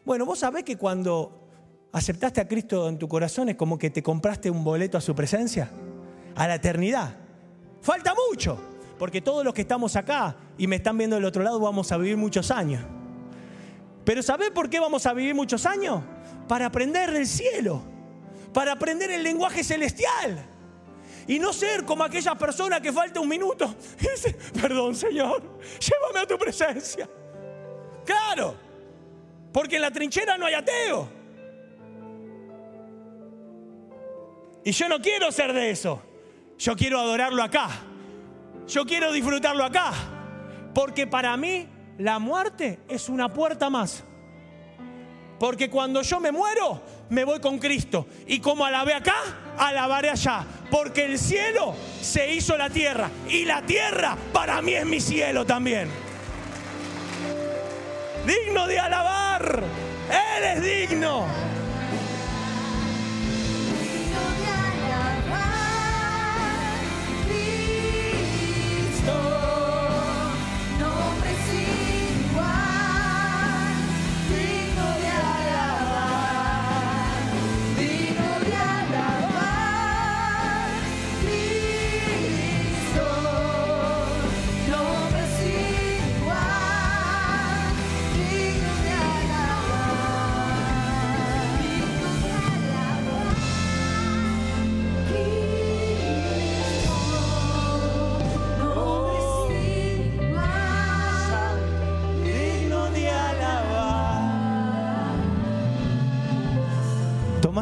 Bueno, 0.03 0.25
vos 0.25 0.39
sabés 0.39 0.63
que 0.63 0.77
cuando 0.77 1.47
aceptaste 1.93 2.41
a 2.41 2.47
Cristo 2.47 2.89
en 2.89 2.97
tu 2.97 3.07
corazón 3.07 3.49
es 3.49 3.55
como 3.55 3.77
que 3.77 3.89
te 3.89 4.03
compraste 4.03 4.49
un 4.49 4.63
boleto 4.63 4.97
a 4.97 5.01
su 5.01 5.15
presencia, 5.15 5.69
a 6.35 6.47
la 6.47 6.55
eternidad. 6.55 7.15
Falta 7.81 8.13
mucho 8.29 8.70
porque 9.01 9.19
todos 9.19 9.43
los 9.43 9.55
que 9.55 9.61
estamos 9.61 9.95
acá 9.95 10.35
y 10.59 10.67
me 10.67 10.75
están 10.75 10.95
viendo 10.95 11.15
del 11.15 11.25
otro 11.25 11.41
lado 11.41 11.59
vamos 11.59 11.91
a 11.91 11.97
vivir 11.97 12.17
muchos 12.17 12.51
años. 12.51 12.83
Pero 14.05 14.21
¿sabés 14.21 14.51
por 14.51 14.69
qué 14.69 14.79
vamos 14.79 15.07
a 15.07 15.13
vivir 15.13 15.33
muchos 15.33 15.65
años? 15.65 16.03
Para 16.47 16.67
aprender 16.67 17.09
del 17.09 17.25
cielo, 17.25 17.81
para 18.53 18.73
aprender 18.73 19.09
el 19.09 19.23
lenguaje 19.23 19.63
celestial. 19.63 20.45
Y 21.27 21.39
no 21.39 21.51
ser 21.51 21.83
como 21.83 22.03
aquella 22.03 22.35
persona 22.35 22.79
que 22.79 22.93
falta 22.93 23.19
un 23.19 23.27
minuto 23.27 23.73
y 23.99 24.07
dice, 24.07 24.37
perdón 24.61 24.93
Señor, 24.93 25.41
llévame 25.79 26.19
a 26.19 26.27
tu 26.27 26.37
presencia. 26.37 27.09
Claro, 28.05 28.53
porque 29.51 29.77
en 29.77 29.81
la 29.81 29.89
trinchera 29.89 30.37
no 30.37 30.45
hay 30.45 30.53
ateo. 30.53 31.09
Y 34.63 34.71
yo 34.71 34.87
no 34.87 35.01
quiero 35.01 35.31
ser 35.31 35.53
de 35.53 35.71
eso. 35.71 35.99
Yo 36.59 36.75
quiero 36.75 36.99
adorarlo 36.99 37.41
acá. 37.41 37.87
Yo 38.67 38.85
quiero 38.85 39.11
disfrutarlo 39.11 39.63
acá, 39.63 39.91
porque 40.73 41.07
para 41.07 41.35
mí 41.37 41.67
la 41.97 42.19
muerte 42.19 42.79
es 42.87 43.09
una 43.09 43.29
puerta 43.29 43.69
más. 43.69 44.03
Porque 45.41 45.71
cuando 45.71 46.03
yo 46.03 46.19
me 46.19 46.31
muero, 46.31 46.81
me 47.09 47.23
voy 47.23 47.39
con 47.39 47.57
Cristo. 47.57 48.05
Y 48.27 48.39
como 48.39 48.63
alabé 48.63 48.93
acá, 48.93 49.15
alabaré 49.57 50.11
allá. 50.11 50.45
Porque 50.69 51.05
el 51.05 51.17
cielo 51.17 51.73
se 51.99 52.31
hizo 52.31 52.55
la 52.57 52.69
tierra. 52.69 53.09
Y 53.27 53.45
la 53.45 53.63
tierra 53.63 54.15
para 54.31 54.61
mí 54.61 54.73
es 54.73 54.85
mi 54.85 55.01
cielo 55.01 55.43
también. 55.43 55.89
Digno 58.27 58.67
de 58.67 58.79
alabar. 58.79 59.63
Él 60.11 60.43
es 60.43 60.61
digno. 60.63 61.25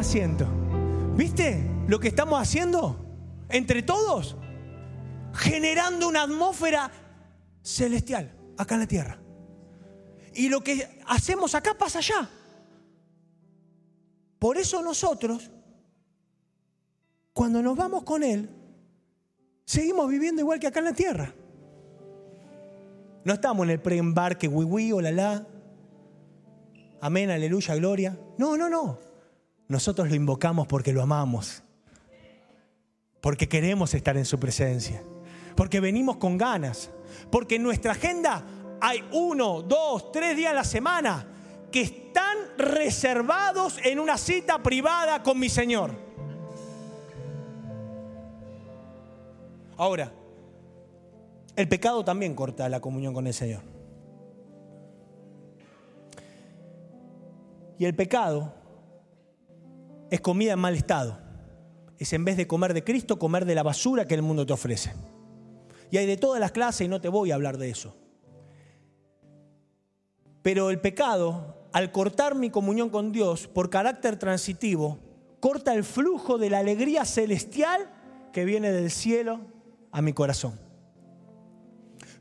Siento. 0.03 0.47
¿Viste 1.15 1.63
lo 1.87 1.99
que 1.99 2.07
estamos 2.07 2.39
haciendo 2.41 2.95
entre 3.49 3.83
todos? 3.83 4.35
Generando 5.33 6.07
una 6.07 6.23
atmósfera 6.23 6.91
celestial 7.61 8.31
acá 8.57 8.75
en 8.75 8.81
la 8.81 8.87
tierra. 8.87 9.19
Y 10.33 10.49
lo 10.49 10.61
que 10.61 11.01
hacemos 11.07 11.55
acá 11.55 11.77
pasa 11.77 11.99
allá. 11.99 12.29
Por 14.37 14.57
eso 14.57 14.81
nosotros, 14.81 15.51
cuando 17.33 17.61
nos 17.61 17.75
vamos 17.75 18.03
con 18.03 18.23
Él, 18.23 18.49
seguimos 19.65 20.09
viviendo 20.09 20.41
igual 20.41 20.59
que 20.59 20.67
acá 20.67 20.79
en 20.79 20.85
la 20.85 20.93
tierra. 20.93 21.33
No 23.25 23.33
estamos 23.33 23.65
en 23.65 23.71
el 23.71 23.81
preembarque, 23.81 24.47
wiwi 24.47 24.93
o 24.93 25.01
la 25.01 25.11
la. 25.11 25.47
Amén, 27.01 27.29
aleluya, 27.29 27.75
gloria. 27.75 28.17
No, 28.37 28.55
no, 28.55 28.69
no. 28.69 29.08
Nosotros 29.69 30.09
lo 30.09 30.15
invocamos 30.15 30.67
porque 30.67 30.91
lo 30.91 31.03
amamos. 31.03 31.63
Porque 33.21 33.47
queremos 33.47 33.93
estar 33.93 34.17
en 34.17 34.25
su 34.25 34.39
presencia. 34.39 35.01
Porque 35.55 35.79
venimos 35.79 36.17
con 36.17 36.37
ganas. 36.37 36.89
Porque 37.31 37.55
en 37.55 37.63
nuestra 37.63 37.91
agenda 37.91 38.43
hay 38.81 39.07
uno, 39.11 39.61
dos, 39.61 40.11
tres 40.11 40.35
días 40.35 40.51
a 40.51 40.55
la 40.55 40.63
semana 40.63 41.27
que 41.71 41.81
están 41.81 42.35
reservados 42.57 43.77
en 43.83 43.99
una 43.99 44.17
cita 44.17 44.57
privada 44.63 45.21
con 45.21 45.37
mi 45.37 45.49
Señor. 45.49 45.91
Ahora, 49.77 50.11
el 51.55 51.69
pecado 51.69 52.03
también 52.03 52.33
corta 52.33 52.67
la 52.69 52.79
comunión 52.79 53.13
con 53.13 53.27
el 53.27 53.35
Señor. 53.35 53.61
Y 57.77 57.85
el 57.85 57.95
pecado 57.95 58.58
es 60.09 60.21
comida 60.21 60.53
en 60.53 60.59
mal 60.59 60.75
estado. 60.75 61.19
Es 61.97 62.13
en 62.13 62.23
vez 62.25 62.37
de 62.37 62.47
comer 62.47 62.73
de 62.73 62.83
Cristo, 62.83 63.19
comer 63.19 63.45
de 63.45 63.55
la 63.55 63.63
basura 63.63 64.05
que 64.05 64.15
el 64.15 64.21
mundo 64.21 64.45
te 64.45 64.53
ofrece. 64.53 64.93
Y 65.91 65.97
hay 65.97 66.05
de 66.05 66.17
todas 66.17 66.39
las 66.39 66.51
clases 66.51 66.85
y 66.85 66.87
no 66.87 67.01
te 67.01 67.09
voy 67.09 67.31
a 67.31 67.35
hablar 67.35 67.57
de 67.57 67.69
eso. 67.69 67.95
Pero 70.41 70.69
el 70.69 70.79
pecado, 70.79 71.67
al 71.73 71.91
cortar 71.91 72.35
mi 72.35 72.49
comunión 72.49 72.89
con 72.89 73.11
Dios 73.11 73.47
por 73.47 73.69
carácter 73.69 74.17
transitivo, 74.17 74.99
corta 75.39 75.73
el 75.73 75.83
flujo 75.83 76.37
de 76.37 76.49
la 76.49 76.59
alegría 76.59 77.05
celestial 77.05 77.89
que 78.31 78.45
viene 78.45 78.71
del 78.71 78.91
cielo 78.91 79.41
a 79.91 80.01
mi 80.01 80.13
corazón. 80.13 80.59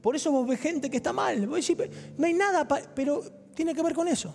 Por 0.01 0.17
eso 0.17 0.33
vos 0.33 0.47
ves 0.47 0.61
gente 0.61 0.91
que 0.91 0.97
está 0.97 1.13
mal. 1.13 1.49
No 1.49 2.27
hay 2.27 2.35
nada, 2.35 2.67
pero 2.95 3.23
tiene 3.55 3.75
que 3.75 3.83
ver 3.83 3.95
con 3.95 4.09
eso. 4.09 4.35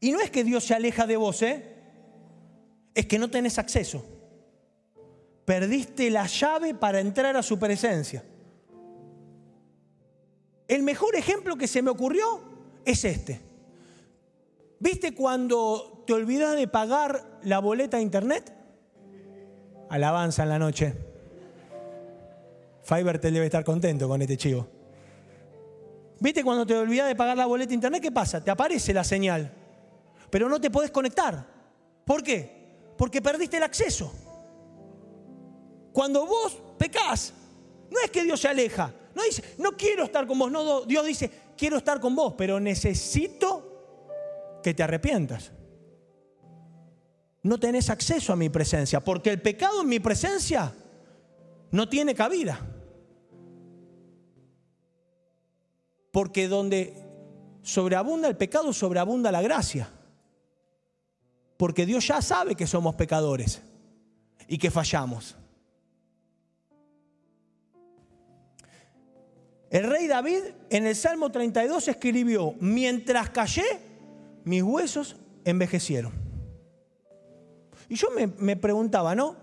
Y 0.00 0.12
no 0.12 0.20
es 0.20 0.30
que 0.30 0.44
Dios 0.44 0.64
se 0.64 0.74
aleja 0.74 1.06
de 1.06 1.16
vos, 1.16 1.42
¿eh? 1.42 1.62
Es 2.94 3.06
que 3.06 3.18
no 3.18 3.30
tenés 3.30 3.58
acceso. 3.58 4.04
Perdiste 5.44 6.10
la 6.10 6.26
llave 6.26 6.74
para 6.74 7.00
entrar 7.00 7.36
a 7.36 7.42
su 7.42 7.58
presencia. 7.58 8.24
El 10.66 10.82
mejor 10.82 11.16
ejemplo 11.16 11.56
que 11.56 11.66
se 11.66 11.82
me 11.82 11.90
ocurrió 11.90 12.40
es 12.84 13.04
este. 13.04 13.40
¿Viste 14.78 15.14
cuando 15.14 16.04
te 16.06 16.14
olvidas 16.14 16.56
de 16.56 16.66
pagar 16.66 17.40
la 17.42 17.58
boleta 17.58 17.98
de 17.98 18.02
internet? 18.02 18.52
Alabanza 19.90 20.44
en 20.44 20.48
la 20.48 20.58
noche. 20.58 20.94
Fiverr 22.84 23.18
te 23.18 23.30
debe 23.30 23.44
estar 23.44 23.64
contento 23.64 24.08
con 24.08 24.22
este 24.22 24.36
chivo. 24.36 24.66
¿Viste 26.20 26.42
cuando 26.42 26.66
te 26.66 26.74
olvidas 26.74 27.08
de 27.08 27.16
pagar 27.16 27.36
la 27.36 27.46
boleta 27.46 27.68
de 27.68 27.74
internet? 27.74 28.00
¿Qué 28.00 28.12
pasa? 28.12 28.42
Te 28.42 28.50
aparece 28.50 28.94
la 28.94 29.04
señal 29.04 29.59
pero 30.30 30.48
no 30.48 30.60
te 30.60 30.70
podés 30.70 30.90
conectar. 30.90 31.44
¿Por 32.04 32.22
qué? 32.22 32.94
Porque 32.96 33.20
perdiste 33.20 33.56
el 33.56 33.64
acceso. 33.64 34.12
Cuando 35.92 36.24
vos 36.24 36.56
pecás, 36.78 37.34
no 37.90 37.98
es 38.02 38.10
que 38.10 38.22
Dios 38.22 38.40
se 38.40 38.48
aleja, 38.48 38.94
no 39.14 39.24
dice, 39.24 39.42
no 39.58 39.72
quiero 39.72 40.04
estar 40.04 40.26
con 40.26 40.38
vos, 40.38 40.50
no, 40.50 40.82
Dios 40.82 41.04
dice, 41.04 41.30
quiero 41.56 41.76
estar 41.76 42.00
con 42.00 42.14
vos, 42.14 42.34
pero 42.38 42.60
necesito 42.60 44.60
que 44.62 44.72
te 44.72 44.82
arrepientas. 44.82 45.50
No 47.42 47.58
tenés 47.58 47.90
acceso 47.90 48.32
a 48.32 48.36
mi 48.36 48.50
presencia, 48.50 49.00
porque 49.00 49.30
el 49.30 49.42
pecado 49.42 49.80
en 49.80 49.88
mi 49.88 49.98
presencia 49.98 50.72
no 51.72 51.88
tiene 51.88 52.14
cabida. 52.14 52.60
Porque 56.12 56.48
donde 56.48 56.94
sobreabunda 57.62 58.28
el 58.28 58.36
pecado, 58.36 58.72
sobreabunda 58.72 59.32
la 59.32 59.42
gracia 59.42 59.88
porque 61.60 61.84
Dios 61.84 62.08
ya 62.08 62.22
sabe 62.22 62.54
que 62.54 62.66
somos 62.66 62.94
pecadores 62.94 63.60
y 64.48 64.56
que 64.56 64.70
fallamos. 64.70 65.36
El 69.68 69.90
rey 69.90 70.06
David 70.06 70.40
en 70.70 70.86
el 70.86 70.96
Salmo 70.96 71.30
32 71.30 71.88
escribió, 71.88 72.54
mientras 72.60 73.28
callé, 73.28 73.66
mis 74.42 74.62
huesos 74.62 75.16
envejecieron. 75.44 76.12
Y 77.90 77.96
yo 77.96 78.08
me, 78.38 78.56
preguntaba, 78.56 79.14
¿no? 79.14 79.36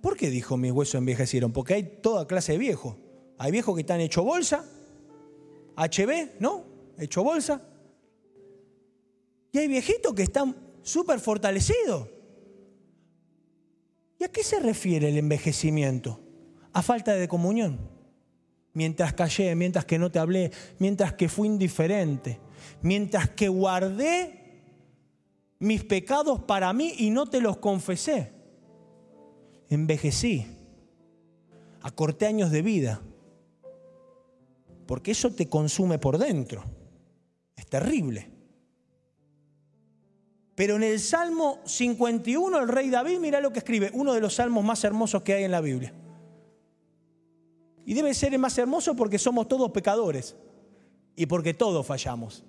¿Por 0.00 0.16
qué 0.16 0.30
dijo 0.30 0.56
mis 0.56 0.70
huesos 0.70 0.94
envejecieron? 0.94 1.52
Porque 1.52 1.74
hay 1.74 1.82
toda 1.82 2.28
clase 2.28 2.52
de 2.52 2.58
viejos. 2.58 2.94
Hay 3.38 3.50
viejos 3.50 3.74
que 3.74 3.80
están 3.80 3.98
hecho 3.98 4.22
bolsa, 4.22 4.64
HB, 5.74 6.38
¿no? 6.38 6.62
Hecho 6.96 7.24
bolsa. 7.24 7.60
Y 9.52 9.58
hay 9.58 9.68
viejitos 9.68 10.14
que 10.14 10.22
están 10.22 10.56
súper 10.82 11.20
fortalecidos. 11.20 12.08
¿Y 14.18 14.24
a 14.24 14.28
qué 14.28 14.42
se 14.42 14.60
refiere 14.60 15.08
el 15.08 15.18
envejecimiento? 15.18 16.20
A 16.72 16.82
falta 16.82 17.14
de 17.14 17.28
comunión. 17.28 17.78
Mientras 18.74 19.12
callé, 19.12 19.54
mientras 19.54 19.84
que 19.84 19.98
no 19.98 20.10
te 20.10 20.18
hablé, 20.18 20.50
mientras 20.78 21.12
que 21.14 21.28
fui 21.28 21.48
indiferente, 21.48 22.38
mientras 22.82 23.30
que 23.30 23.48
guardé 23.48 24.38
mis 25.58 25.84
pecados 25.84 26.42
para 26.42 26.72
mí 26.72 26.94
y 26.98 27.10
no 27.10 27.26
te 27.26 27.40
los 27.40 27.58
confesé. 27.58 28.32
Envejecí, 29.68 30.46
acorté 31.82 32.26
años 32.26 32.50
de 32.50 32.62
vida, 32.62 33.02
porque 34.86 35.10
eso 35.10 35.30
te 35.30 35.48
consume 35.48 35.98
por 35.98 36.18
dentro. 36.18 36.64
Es 37.56 37.66
terrible. 37.66 38.37
Pero 40.58 40.74
en 40.74 40.82
el 40.82 40.98
Salmo 40.98 41.60
51 41.66 42.58
el 42.58 42.66
rey 42.66 42.90
David, 42.90 43.20
mira 43.20 43.40
lo 43.40 43.52
que 43.52 43.60
escribe, 43.60 43.92
uno 43.94 44.12
de 44.12 44.20
los 44.20 44.34
salmos 44.34 44.64
más 44.64 44.82
hermosos 44.82 45.22
que 45.22 45.34
hay 45.34 45.44
en 45.44 45.52
la 45.52 45.60
Biblia. 45.60 45.94
Y 47.86 47.94
debe 47.94 48.12
ser 48.12 48.32
el 48.32 48.40
más 48.40 48.58
hermoso 48.58 48.96
porque 48.96 49.20
somos 49.20 49.46
todos 49.46 49.70
pecadores 49.70 50.34
y 51.14 51.26
porque 51.26 51.54
todos 51.54 51.86
fallamos. 51.86 52.44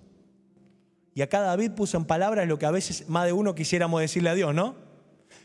Y 1.14 1.22
acá 1.22 1.42
David 1.42 1.74
puso 1.74 1.98
en 1.98 2.06
palabras 2.06 2.48
lo 2.48 2.58
que 2.58 2.66
a 2.66 2.72
veces 2.72 3.08
más 3.08 3.28
de 3.28 3.34
uno 3.34 3.54
quisiéramos 3.54 4.02
decirle 4.02 4.32
a 4.32 4.34
Dios, 4.34 4.56
¿no? 4.56 4.74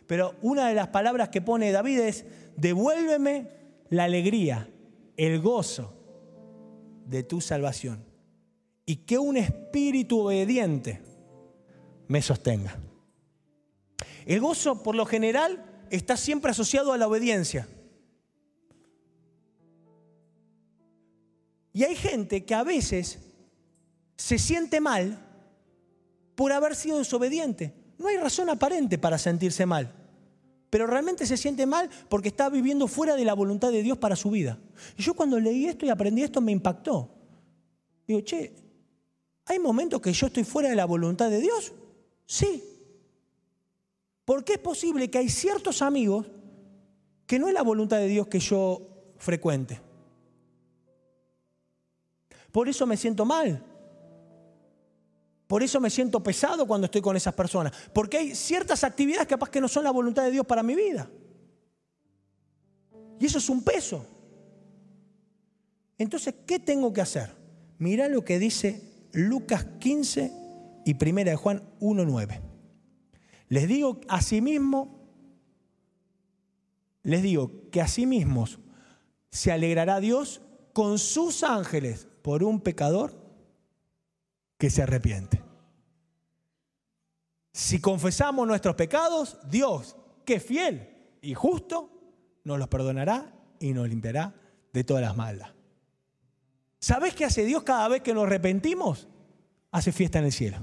Pero 0.07 0.35
una 0.41 0.67
de 0.67 0.75
las 0.75 0.89
palabras 0.89 1.29
que 1.29 1.43
pone 1.43 1.71
David 1.71 1.99
es, 1.99 2.25
devuélveme 2.57 3.51
la 3.91 4.05
alegría, 4.05 4.71
el 5.19 5.39
gozo 5.43 5.93
de 7.05 7.25
tu 7.25 7.43
salvación. 7.43 8.03
Y 8.87 9.05
que 9.05 9.19
un 9.19 9.37
espíritu 9.37 10.21
obediente 10.21 11.03
me 12.09 12.23
sostenga. 12.23 12.79
El 14.27 14.41
gozo, 14.41 14.83
por 14.83 14.95
lo 14.95 15.07
general, 15.07 15.65
está 15.91 16.17
siempre 16.17 16.51
asociado 16.51 16.93
a 16.93 16.99
la 16.99 17.07
obediencia. 17.07 17.69
Y 21.73 21.83
hay 21.83 21.97
gente 21.97 22.45
que 22.45 22.55
a 22.55 22.63
veces 22.63 23.19
se 24.17 24.39
siente 24.39 24.81
mal 24.81 25.19
por 26.35 26.53
haber 26.53 26.77
sido 26.77 26.99
desobediente. 26.99 27.75
No 27.99 28.09
hay 28.09 28.17
razón 28.17 28.49
aparente 28.49 28.99
para 28.99 29.19
sentirse 29.19 29.67
mal, 29.67 29.93
pero 30.71 30.87
realmente 30.87 31.27
se 31.27 31.37
siente 31.37 31.67
mal 31.67 31.91
porque 32.09 32.29
está 32.29 32.49
viviendo 32.49 32.87
fuera 32.87 33.17
de 33.17 33.25
la 33.25 33.35
voluntad 33.35 33.73
de 33.73 33.83
Dios 33.83 33.99
para 33.99 34.17
su 34.17 34.31
vida. 34.31 34.59
Y 34.97 35.03
yo 35.03 35.15
cuando 35.15 35.39
leí 35.39 35.67
esto 35.67 35.85
y 35.85 35.91
aprendí 35.91 36.23
esto 36.23 36.41
me 36.41 36.53
impactó. 36.53 37.11
Digo, 38.07 38.21
che, 38.21 38.55
¿hay 39.47 39.59
momentos 39.59 40.01
que 40.01 40.13
yo 40.13 40.27
estoy 40.27 40.45
fuera 40.45 40.69
de 40.69 40.77
la 40.77 40.85
voluntad 40.85 41.31
de 41.31 41.41
Dios? 41.41 41.73
Sí. 42.27 42.63
Porque 44.25 44.55
es 44.55 44.59
posible 44.59 45.11
que 45.11 45.19
hay 45.19 45.29
ciertos 45.29 45.83
amigos 45.83 46.27
que 47.27 47.39
no 47.39 47.49
es 47.49 47.55
la 47.55 47.63
voluntad 47.63 47.99
de 47.99 48.09
Dios 48.09 48.27
que 48.29 48.39
yo 48.39 48.83
frecuente. 49.19 49.81
Por 52.51 52.69
eso 52.69 52.87
me 52.87 52.97
siento 52.97 53.25
mal. 53.25 53.63
Por 55.47 55.63
eso 55.63 55.81
me 55.81 55.91
siento 55.91 56.23
pesado 56.23 56.67
cuando 56.67 56.87
estoy 56.87 57.01
con 57.01 57.17
esas 57.17 57.35
personas. 57.35 57.73
Porque 57.93 58.19
hay 58.19 58.35
ciertas 58.35 58.85
actividades 58.85 59.27
capaz 59.27 59.51
que 59.51 59.61
no 59.61 59.69
son 59.69 59.85
la 59.85 59.91
voluntad 59.91 60.25
de 60.25 60.31
Dios 60.31 60.47
para 60.47 60.63
mi 60.63 60.75
vida. 60.75 61.09
Y 63.21 63.27
eso 63.27 63.39
es 63.39 63.49
un 63.49 63.63
peso. 63.63 64.07
Entonces, 65.99 66.35
¿qué 66.47 66.59
tengo 66.59 66.93
que 66.93 67.01
hacer? 67.01 67.31
Mira 67.79 68.09
lo 68.09 68.25
que 68.25 68.39
dice 68.39 69.09
Lucas 69.13 69.67
15, 69.79 70.33
y 70.85 70.95
primera 70.95 71.31
de 71.31 71.37
Juan 71.37 71.63
1.9. 71.81 72.41
Les 73.49 73.69
digo 73.69 74.01
asimismo, 74.09 75.09
les 77.03 77.23
digo 77.23 77.71
que 77.71 77.81
asimismo 77.81 78.47
se 79.31 79.53
alegrará 79.53 80.01
Dios 80.01 80.43
con 80.73 80.99
sus 80.99 81.43
ángeles 81.43 82.09
por 82.23 82.43
un 82.43 82.61
pecador 82.61 83.15
que 84.59 84.71
se 84.71 84.83
arrepiente. 84.83 85.43
Si 87.53 87.81
confesamos 87.81 88.47
nuestros 88.49 88.75
pecados, 88.75 89.39
Dios, 89.49 89.97
que 90.25 90.35
es 90.35 90.45
fiel 90.45 90.89
y 91.21 91.35
justo, 91.35 91.91
nos 92.43 92.59
los 92.59 92.69
perdonará 92.69 93.33
y 93.61 93.73
nos 93.73 93.89
limpiará 93.89 94.35
de 94.73 94.85
todas 94.85 95.03
las 95.03 95.17
malas. 95.17 95.53
¿Sabés 96.81 97.15
qué 97.15 97.25
hace 97.25 97.45
Dios 97.45 97.63
cada 97.63 97.89
vez 97.89 98.03
que 98.03 98.13
nos 98.13 98.25
arrepentimos? 98.25 99.09
Hace 99.71 99.93
fiesta 99.93 100.19
en 100.19 100.27
el 100.27 100.33
cielo. 100.33 100.59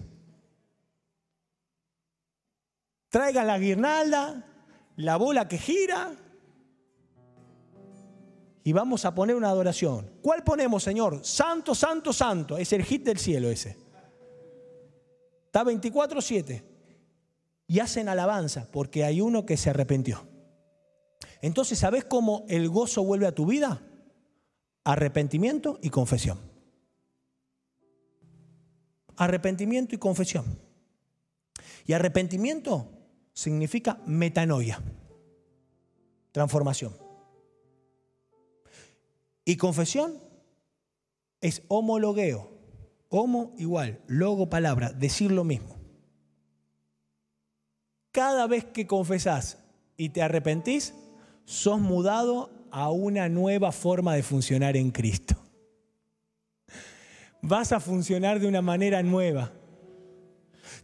Traigan 3.12 3.45
la 3.45 3.60
guirnalda, 3.60 4.47
la 4.95 5.17
bola 5.17 5.47
que 5.47 5.58
gira 5.58 6.15
y 8.63 8.74
vamos 8.74 9.06
a 9.06 9.13
poner 9.13 9.36
una 9.36 9.50
adoración. 9.50 10.10
¿Cuál 10.21 10.43
ponemos, 10.43 10.84
Señor? 10.84 11.19
Santo, 11.26 11.74
santo, 11.76 12.13
santo. 12.13 12.58
Es 12.58 12.71
el 12.74 12.84
hit 12.84 13.04
del 13.04 13.17
cielo 13.17 13.50
ese. 13.50 13.76
Está 15.45 15.63
24-7. 15.63 16.63
Y 17.67 17.80
hacen 17.80 18.08
alabanza 18.08 18.69
porque 18.71 19.04
hay 19.04 19.19
uno 19.19 19.45
que 19.45 19.58
se 19.58 19.71
arrepintió. 19.71 20.26
Entonces, 21.41 21.80
¿sabes 21.80 22.06
cómo 22.06 22.45
el 22.47 22.69
gozo 22.69 23.04
vuelve 23.04 23.28
a 23.28 23.36
tu 23.36 23.45
vida? 23.45 23.82
Arrepentimiento 24.86 25.80
y 25.82 25.89
confesión. 25.89 26.39
Arrepentimiento 29.17 29.95
y 29.95 29.97
confesión. 29.97 30.60
Y 31.86 31.93
arrepentimiento 31.93 33.01
significa 33.34 34.02
metanoia, 34.06 34.82
transformación. 36.32 36.96
Y 39.46 39.58
confesión 39.58 40.13
es 41.41 41.63
homologueo, 41.67 42.52
homo 43.10 43.54
igual, 43.58 44.02
logo 44.08 44.50
palabra, 44.50 44.91
decir 44.91 45.32
lo 45.32 45.44
mismo. 45.44 45.76
Cada 48.12 48.46
vez 48.48 48.65
que 48.65 48.88
confesás 48.88 49.58
y 49.98 50.10
te 50.10 50.22
arrepentís, 50.22 50.94
sos 51.46 51.80
mudado 51.80 52.50
a 52.72 52.89
una 52.89 53.30
nueva 53.30 53.72
forma 53.72 54.15
de 54.15 54.24
funcionar 54.24 54.78
en 54.78 54.91
Cristo. 54.91 55.36
Vas 57.41 57.72
a 57.72 57.80
funcionar 57.80 58.39
de 58.39 58.48
una 58.48 58.62
manera 58.62 59.02
nueva. 59.02 59.52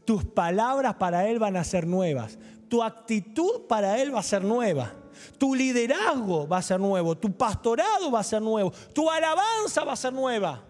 Tus 0.08 0.24
palabras 0.24 0.96
para 0.96 1.28
Él 1.28 1.38
van 1.38 1.58
a 1.58 1.66
ser 1.66 1.86
nuevas. 1.86 2.40
Tu 2.70 2.82
actitud 2.82 3.68
para 3.68 4.02
Él 4.02 4.16
va 4.16 4.22
a 4.22 4.24
ser 4.24 4.42
nueva. 4.42 4.94
Tu 5.38 5.54
liderazgo 5.54 6.48
va 6.48 6.60
a 6.60 6.62
ser 6.62 6.80
nuevo. 6.80 7.18
Tu 7.18 7.30
pastorado 7.34 8.10
va 8.10 8.22
a 8.22 8.24
ser 8.24 8.42
nuevo. 8.42 8.72
Tu 8.94 9.12
alabanza 9.12 9.84
va 9.84 9.92
a 9.92 9.98
ser 9.98 10.14
nueva. 10.14 10.64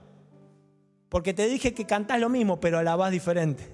Porque 1.07 1.35
te 1.35 1.47
dije 1.47 1.75
que 1.75 1.85
cantás 1.85 2.19
lo 2.19 2.29
mismo, 2.29 2.59
pero 2.59 2.79
alabás 2.79 3.11
diferente. 3.11 3.71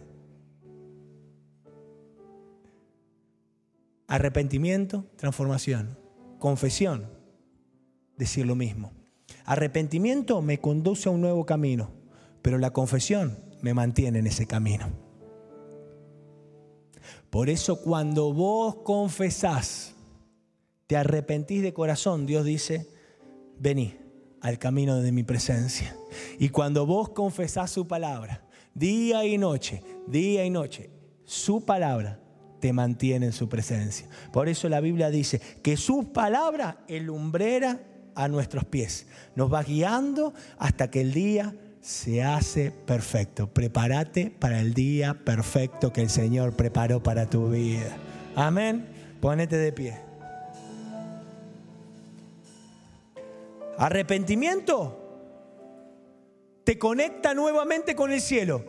Arrepentimiento, 4.10 5.06
transformación. 5.16 5.98
Confesión, 6.40 7.10
decir 8.18 8.46
lo 8.46 8.56
mismo. 8.56 8.92
Arrepentimiento 9.46 10.42
me 10.42 10.60
conduce 10.60 11.08
a 11.08 11.14
un 11.14 11.22
nuevo 11.22 11.46
camino, 11.46 11.90
pero 12.42 12.58
la 12.58 12.72
confesión 12.72 13.38
me 13.62 13.74
mantiene 13.74 14.20
en 14.20 14.28
ese 14.28 14.46
camino. 14.46 15.03
Por 17.30 17.50
eso 17.50 17.82
cuando 17.82 18.34
vos 18.34 18.76
confesás, 18.84 19.94
te 20.88 20.98
arrepentís 20.98 21.62
de 21.62 21.74
corazón, 21.74 22.26
Dios 22.26 22.46
dice, 22.46 22.88
vení 23.60 23.98
al 24.42 24.60
camino 24.60 25.02
de 25.02 25.12
mi 25.12 25.24
presencia. 25.24 25.96
Y 26.40 26.50
cuando 26.50 26.86
vos 26.86 27.10
confesás 27.10 27.72
su 27.72 27.88
palabra, 27.88 28.46
día 28.74 29.26
y 29.26 29.38
noche, 29.38 29.82
día 30.08 30.46
y 30.46 30.50
noche, 30.50 30.90
su 31.24 31.66
palabra 31.66 32.20
te 32.60 32.74
mantiene 32.74 33.28
en 33.28 33.34
su 33.34 33.50
presencia. 33.50 34.08
Por 34.32 34.50
eso 34.50 34.70
la 34.70 34.82
Biblia 34.82 35.10
dice 35.10 35.42
que 35.62 35.78
su 35.78 36.12
palabra 36.12 36.84
es 36.88 37.02
lumbrera 37.02 37.82
a 38.16 38.28
nuestros 38.28 38.66
pies. 38.66 39.08
Nos 39.36 39.52
va 39.52 39.64
guiando 39.64 40.34
hasta 40.58 40.90
que 40.90 41.02
el 41.02 41.14
día 41.14 41.56
se 41.84 42.24
hace 42.24 42.72
perfecto. 42.72 43.48
Prepárate 43.48 44.32
para 44.40 44.62
el 44.62 44.74
día 44.74 45.14
perfecto 45.26 45.92
que 45.92 46.02
el 46.02 46.10
Señor 46.10 46.56
preparó 46.56 47.04
para 47.04 47.30
tu 47.30 47.50
vida. 47.50 47.98
Amén. 48.36 48.88
Ponete 49.20 49.58
de 49.58 49.74
pie. 49.74 49.98
Arrepentimiento 53.78 55.00
te 56.64 56.80
conecta 56.80 57.34
nuevamente 57.34 57.96
con 57.96 58.14
el 58.14 58.22
cielo. 58.22 58.64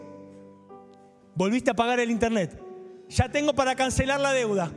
Volviste 1.36 1.70
a 1.70 1.74
pagar 1.74 2.00
el 2.00 2.10
internet. 2.10 2.60
Ya 3.10 3.28
tengo 3.30 3.54
para 3.54 3.76
cancelar 3.76 4.20
la 4.20 4.32
deuda. 4.32 4.72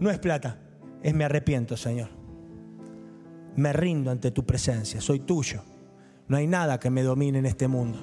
No 0.00 0.10
es 0.10 0.18
plata, 0.18 0.58
es 1.02 1.12
me 1.12 1.24
arrepiento, 1.24 1.76
Señor. 1.76 2.08
Me 3.54 3.74
rindo 3.74 4.10
ante 4.10 4.30
tu 4.30 4.46
presencia, 4.46 5.02
soy 5.02 5.20
tuyo. 5.20 5.62
No 6.28 6.36
hay 6.36 6.46
nada 6.46 6.80
que 6.80 6.90
me 6.90 7.02
domine 7.02 7.38
en 7.38 7.46
este 7.46 7.68
mundo. 7.68 7.98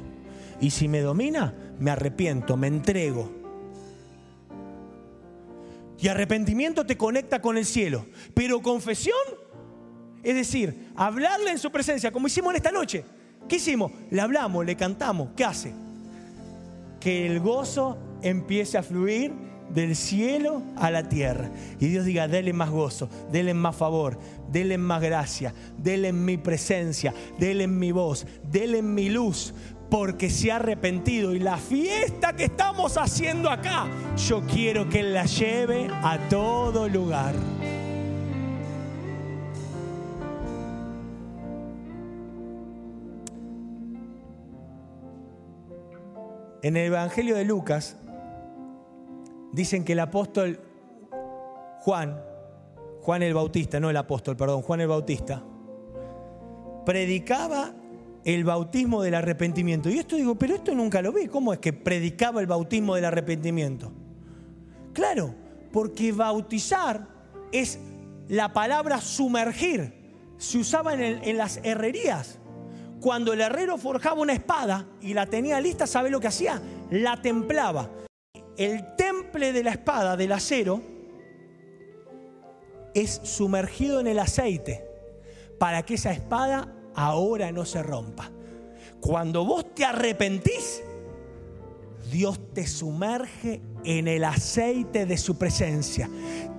Y 0.62 0.70
si 0.70 0.88
me 0.88 1.02
domina, 1.02 1.54
me 1.80 1.92
arrepiento, 1.92 2.56
me 2.56 2.68
entrego. 2.68 3.30
Y 6.00 6.08
arrepentimiento 6.08 6.86
te 6.86 6.98
conecta 6.98 7.42
con 7.42 7.58
el 7.58 7.66
cielo. 7.66 8.06
Pero 8.34 8.62
confesión, 8.62 9.18
es 10.22 10.36
decir, 10.36 10.92
hablarle 10.96 11.52
en 11.52 11.60
su 11.60 11.72
presencia, 11.72 12.12
como 12.12 12.28
hicimos 12.28 12.52
en 12.52 12.58
esta 12.58 12.72
noche. 12.72 13.04
¿Qué 13.48 13.58
hicimos? 13.58 13.92
Le 14.10 14.22
hablamos, 14.22 14.66
le 14.66 14.76
cantamos. 14.76 15.30
¿Qué 15.36 15.44
hace? 15.44 15.74
Que 17.00 17.26
el 17.26 17.40
gozo 17.40 17.98
empiece 18.22 18.78
a 18.78 18.84
fluir 18.84 19.34
del 19.69 19.95
cielo 19.95 20.62
a 20.76 20.91
la 20.91 21.10
tierra. 21.10 21.49
Y 21.80 21.88
Dios 21.88 22.06
diga, 22.06 22.28
déle 22.28 22.54
más 22.54 22.69
gozo, 22.69 23.10
déle 23.32 23.54
más 23.54 23.76
favor, 23.76 24.19
déle 24.52 24.78
más 24.78 25.02
gracia, 25.02 25.54
déle 25.78 26.13
mi 26.13 26.38
presencia, 26.38 27.13
déle 27.39 27.67
mi 27.67 27.91
voz, 27.91 28.26
déle 28.52 28.82
mi 28.82 29.10
luz, 29.10 29.54
porque 29.89 30.30
se 30.30 30.52
ha 30.52 30.58
arrepentido. 30.58 31.34
Y 31.34 31.39
la 31.39 31.58
fiesta 31.58 32.34
que 32.34 32.45
estamos 32.45 32.97
haciendo 32.97 33.49
acá, 33.49 33.88
yo 34.28 34.41
quiero 34.41 34.89
que 34.89 35.04
la 35.04 35.26
lleve 35.26 35.88
a 35.91 36.17
todo 36.30 36.88
lugar. 36.88 37.36
En 46.63 46.78
el 46.78 46.86
Evangelio 46.86 47.36
de 47.36 47.43
Lucas, 47.43 47.97
dicen 49.54 49.86
que 49.86 49.94
el 49.94 50.00
apóstol 50.00 50.60
Juan, 51.80 52.22
Juan 53.02 53.24
el 53.24 53.34
Bautista, 53.34 53.80
no 53.80 53.89
el 53.89 53.98
apóstol, 53.98 54.36
perdón, 54.36 54.62
Juan 54.62 54.82
el 54.82 54.88
Bautista, 54.88 55.44
predicaba 56.86 57.74
el 58.26 58.44
bautismo 58.44 59.02
del 59.02 59.16
arrepentimiento. 59.16 59.89
Y 59.89 60.00
esto 60.00 60.16
digo, 60.16 60.36
pero 60.36 60.56
esto 60.56 60.74
nunca 60.74 61.02
lo 61.02 61.12
vi. 61.12 61.28
¿Cómo 61.28 61.54
es 61.54 61.60
que 61.60 61.74
predicaba 61.74 62.42
el 62.42 62.48
bautismo 62.48 62.96
del 62.96 63.06
arrepentimiento? 63.06 63.92
Claro, 64.94 65.36
porque 65.72 66.12
bautizar 66.12 67.08
es 67.52 67.80
la 68.30 68.54
palabra 68.54 69.02
sumergir. 69.02 69.94
Se 70.38 70.58
usaba 70.58 70.94
en, 70.94 71.24
en 71.24 71.38
las 71.38 71.60
herrerías. 71.63 72.39
Cuando 73.02 73.34
el 73.34 73.42
herrero 73.42 73.78
forjaba 73.78 74.22
una 74.22 74.34
espada 74.34 74.88
y 75.02 75.13
la 75.13 75.26
tenía 75.26 75.60
lista, 75.60 75.86
¿sabe 75.86 76.10
lo 76.10 76.22
que 76.22 76.28
hacía? 76.28 76.62
La 76.89 77.22
templaba 77.22 77.89
el 78.58 78.96
temple 78.96 79.54
de 79.54 79.63
la 79.63 79.72
espada, 79.72 80.16
del 80.16 80.32
acero, 80.32 80.82
es 82.94 83.22
sumergido 83.24 84.00
en 84.00 84.08
el 84.08 84.20
aceite 84.20 84.86
para 85.58 85.84
que 85.84 85.96
esa 85.96 86.12
espada 86.12 86.74
ahora 86.96 87.52
no 87.52 87.66
se 87.66 87.82
rompa. 87.82 88.32
Cuando 89.02 89.46
vos 89.46 89.74
te 89.74 89.86
arrepentís, 89.86 90.84
Dios 92.12 92.54
te 92.54 92.68
sumerge 92.68 93.62
en 93.84 94.08
el 94.08 94.24
aceite 94.24 95.06
de 95.06 95.18
su 95.18 95.38
presencia 95.38 96.10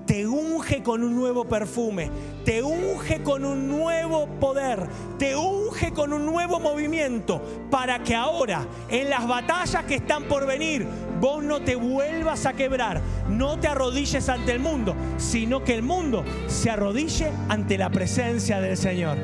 te 0.06 0.26
unge 0.26 0.82
con 0.82 1.02
un 1.02 1.16
nuevo 1.16 1.44
perfume, 1.46 2.10
te 2.44 2.62
unge 2.62 3.22
con 3.22 3.44
un 3.44 3.68
nuevo 3.68 4.26
poder, 4.38 4.86
te 5.18 5.34
unge 5.34 5.92
con 5.92 6.12
un 6.12 6.26
nuevo 6.26 6.60
movimiento, 6.60 7.40
para 7.70 8.02
que 8.02 8.14
ahora, 8.14 8.66
en 8.88 9.08
las 9.08 9.26
batallas 9.26 9.84
que 9.84 9.96
están 9.96 10.24
por 10.24 10.46
venir, 10.46 10.86
vos 11.24 11.42
no 11.42 11.62
te 11.62 11.74
vuelvas 11.74 12.44
a 12.44 12.52
quebrar, 12.52 13.00
no 13.30 13.58
te 13.58 13.66
arrodilles 13.66 14.28
ante 14.28 14.52
el 14.52 14.60
mundo, 14.60 14.94
sino 15.16 15.64
que 15.64 15.74
el 15.74 15.80
mundo 15.80 16.22
se 16.48 16.68
arrodille 16.68 17.32
ante 17.48 17.78
la 17.78 17.88
presencia 17.88 18.60
del 18.60 18.76
Señor. 18.76 19.16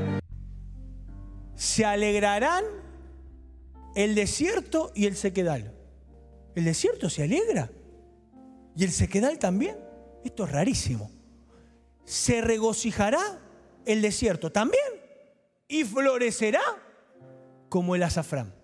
Se 1.55 1.85
alegrarán 1.85 2.65
el 3.95 4.15
desierto 4.15 4.93
y 4.95 5.05
el 5.05 5.15
sequedal. 5.15 5.75
El 6.55 6.65
desierto 6.65 7.11
se 7.11 7.25
alegra 7.25 7.71
y 8.75 8.85
el 8.85 8.93
sequedal 8.93 9.39
también. 9.39 9.77
Esto 10.25 10.45
es 10.45 10.53
rarísimo. 10.53 11.11
Se 12.07 12.41
regocijará 12.41 13.21
el 13.85 14.01
desierto 14.01 14.51
también 14.51 14.89
y 15.69 15.85
florecerá 15.85 16.63
como 17.69 17.95
el 17.95 18.05
azafrán. 18.05 18.55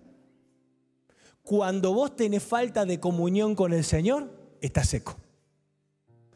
Cuando 1.47 1.93
vos 1.93 2.13
tenés 2.13 2.43
falta 2.43 2.83
de 2.83 2.99
comunión 2.99 3.55
con 3.55 3.71
el 3.71 3.85
Señor, 3.85 4.29
está 4.59 4.83
seco. 4.83 5.15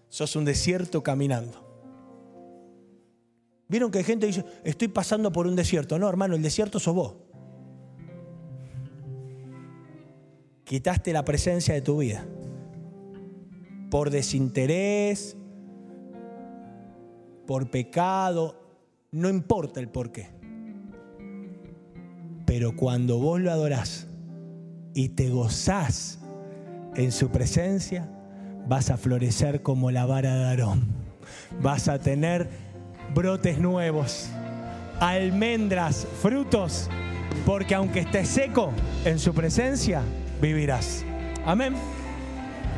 Sos 0.07 0.37
un 0.37 0.45
desierto 0.45 1.03
caminando. 1.03 1.67
Vieron 3.67 3.91
que 3.91 3.97
hay 3.97 4.05
gente 4.05 4.25
que 4.25 4.33
dice, 4.33 4.45
estoy 4.63 4.87
pasando 4.87 5.29
por 5.29 5.47
un 5.47 5.57
desierto. 5.57 5.99
No, 5.99 6.07
hermano, 6.07 6.35
el 6.35 6.41
desierto 6.41 6.79
sos 6.79 6.95
vos. 6.95 7.15
Quitaste 10.63 11.11
la 11.11 11.25
presencia 11.25 11.73
de 11.73 11.81
tu 11.81 11.97
vida. 11.97 12.25
Por 13.89 14.11
desinterés, 14.11 15.35
por 17.45 17.69
pecado, 17.69 18.55
no 19.11 19.27
importa 19.27 19.81
el 19.81 19.89
por 19.89 20.13
qué. 20.13 20.29
Pero 22.45 22.77
cuando 22.77 23.19
vos 23.19 23.41
lo 23.41 23.51
adorás 23.51 24.07
y 24.93 25.09
te 25.09 25.29
gozás 25.29 26.19
en 26.95 27.11
su 27.11 27.29
presencia, 27.29 28.09
vas 28.67 28.89
a 28.89 28.97
florecer 28.97 29.61
como 29.61 29.91
la 29.91 30.05
vara 30.05 30.35
de 30.35 30.45
Aarón. 30.45 30.87
Vas 31.61 31.87
a 31.87 31.99
tener 31.99 32.49
brotes 33.13 33.59
nuevos, 33.59 34.29
almendras, 34.99 36.07
frutos, 36.21 36.89
porque 37.45 37.75
aunque 37.75 38.01
estés 38.01 38.27
seco, 38.27 38.71
en 39.05 39.19
su 39.19 39.33
presencia 39.33 40.01
vivirás. 40.41 41.05
Amén. 41.45 41.73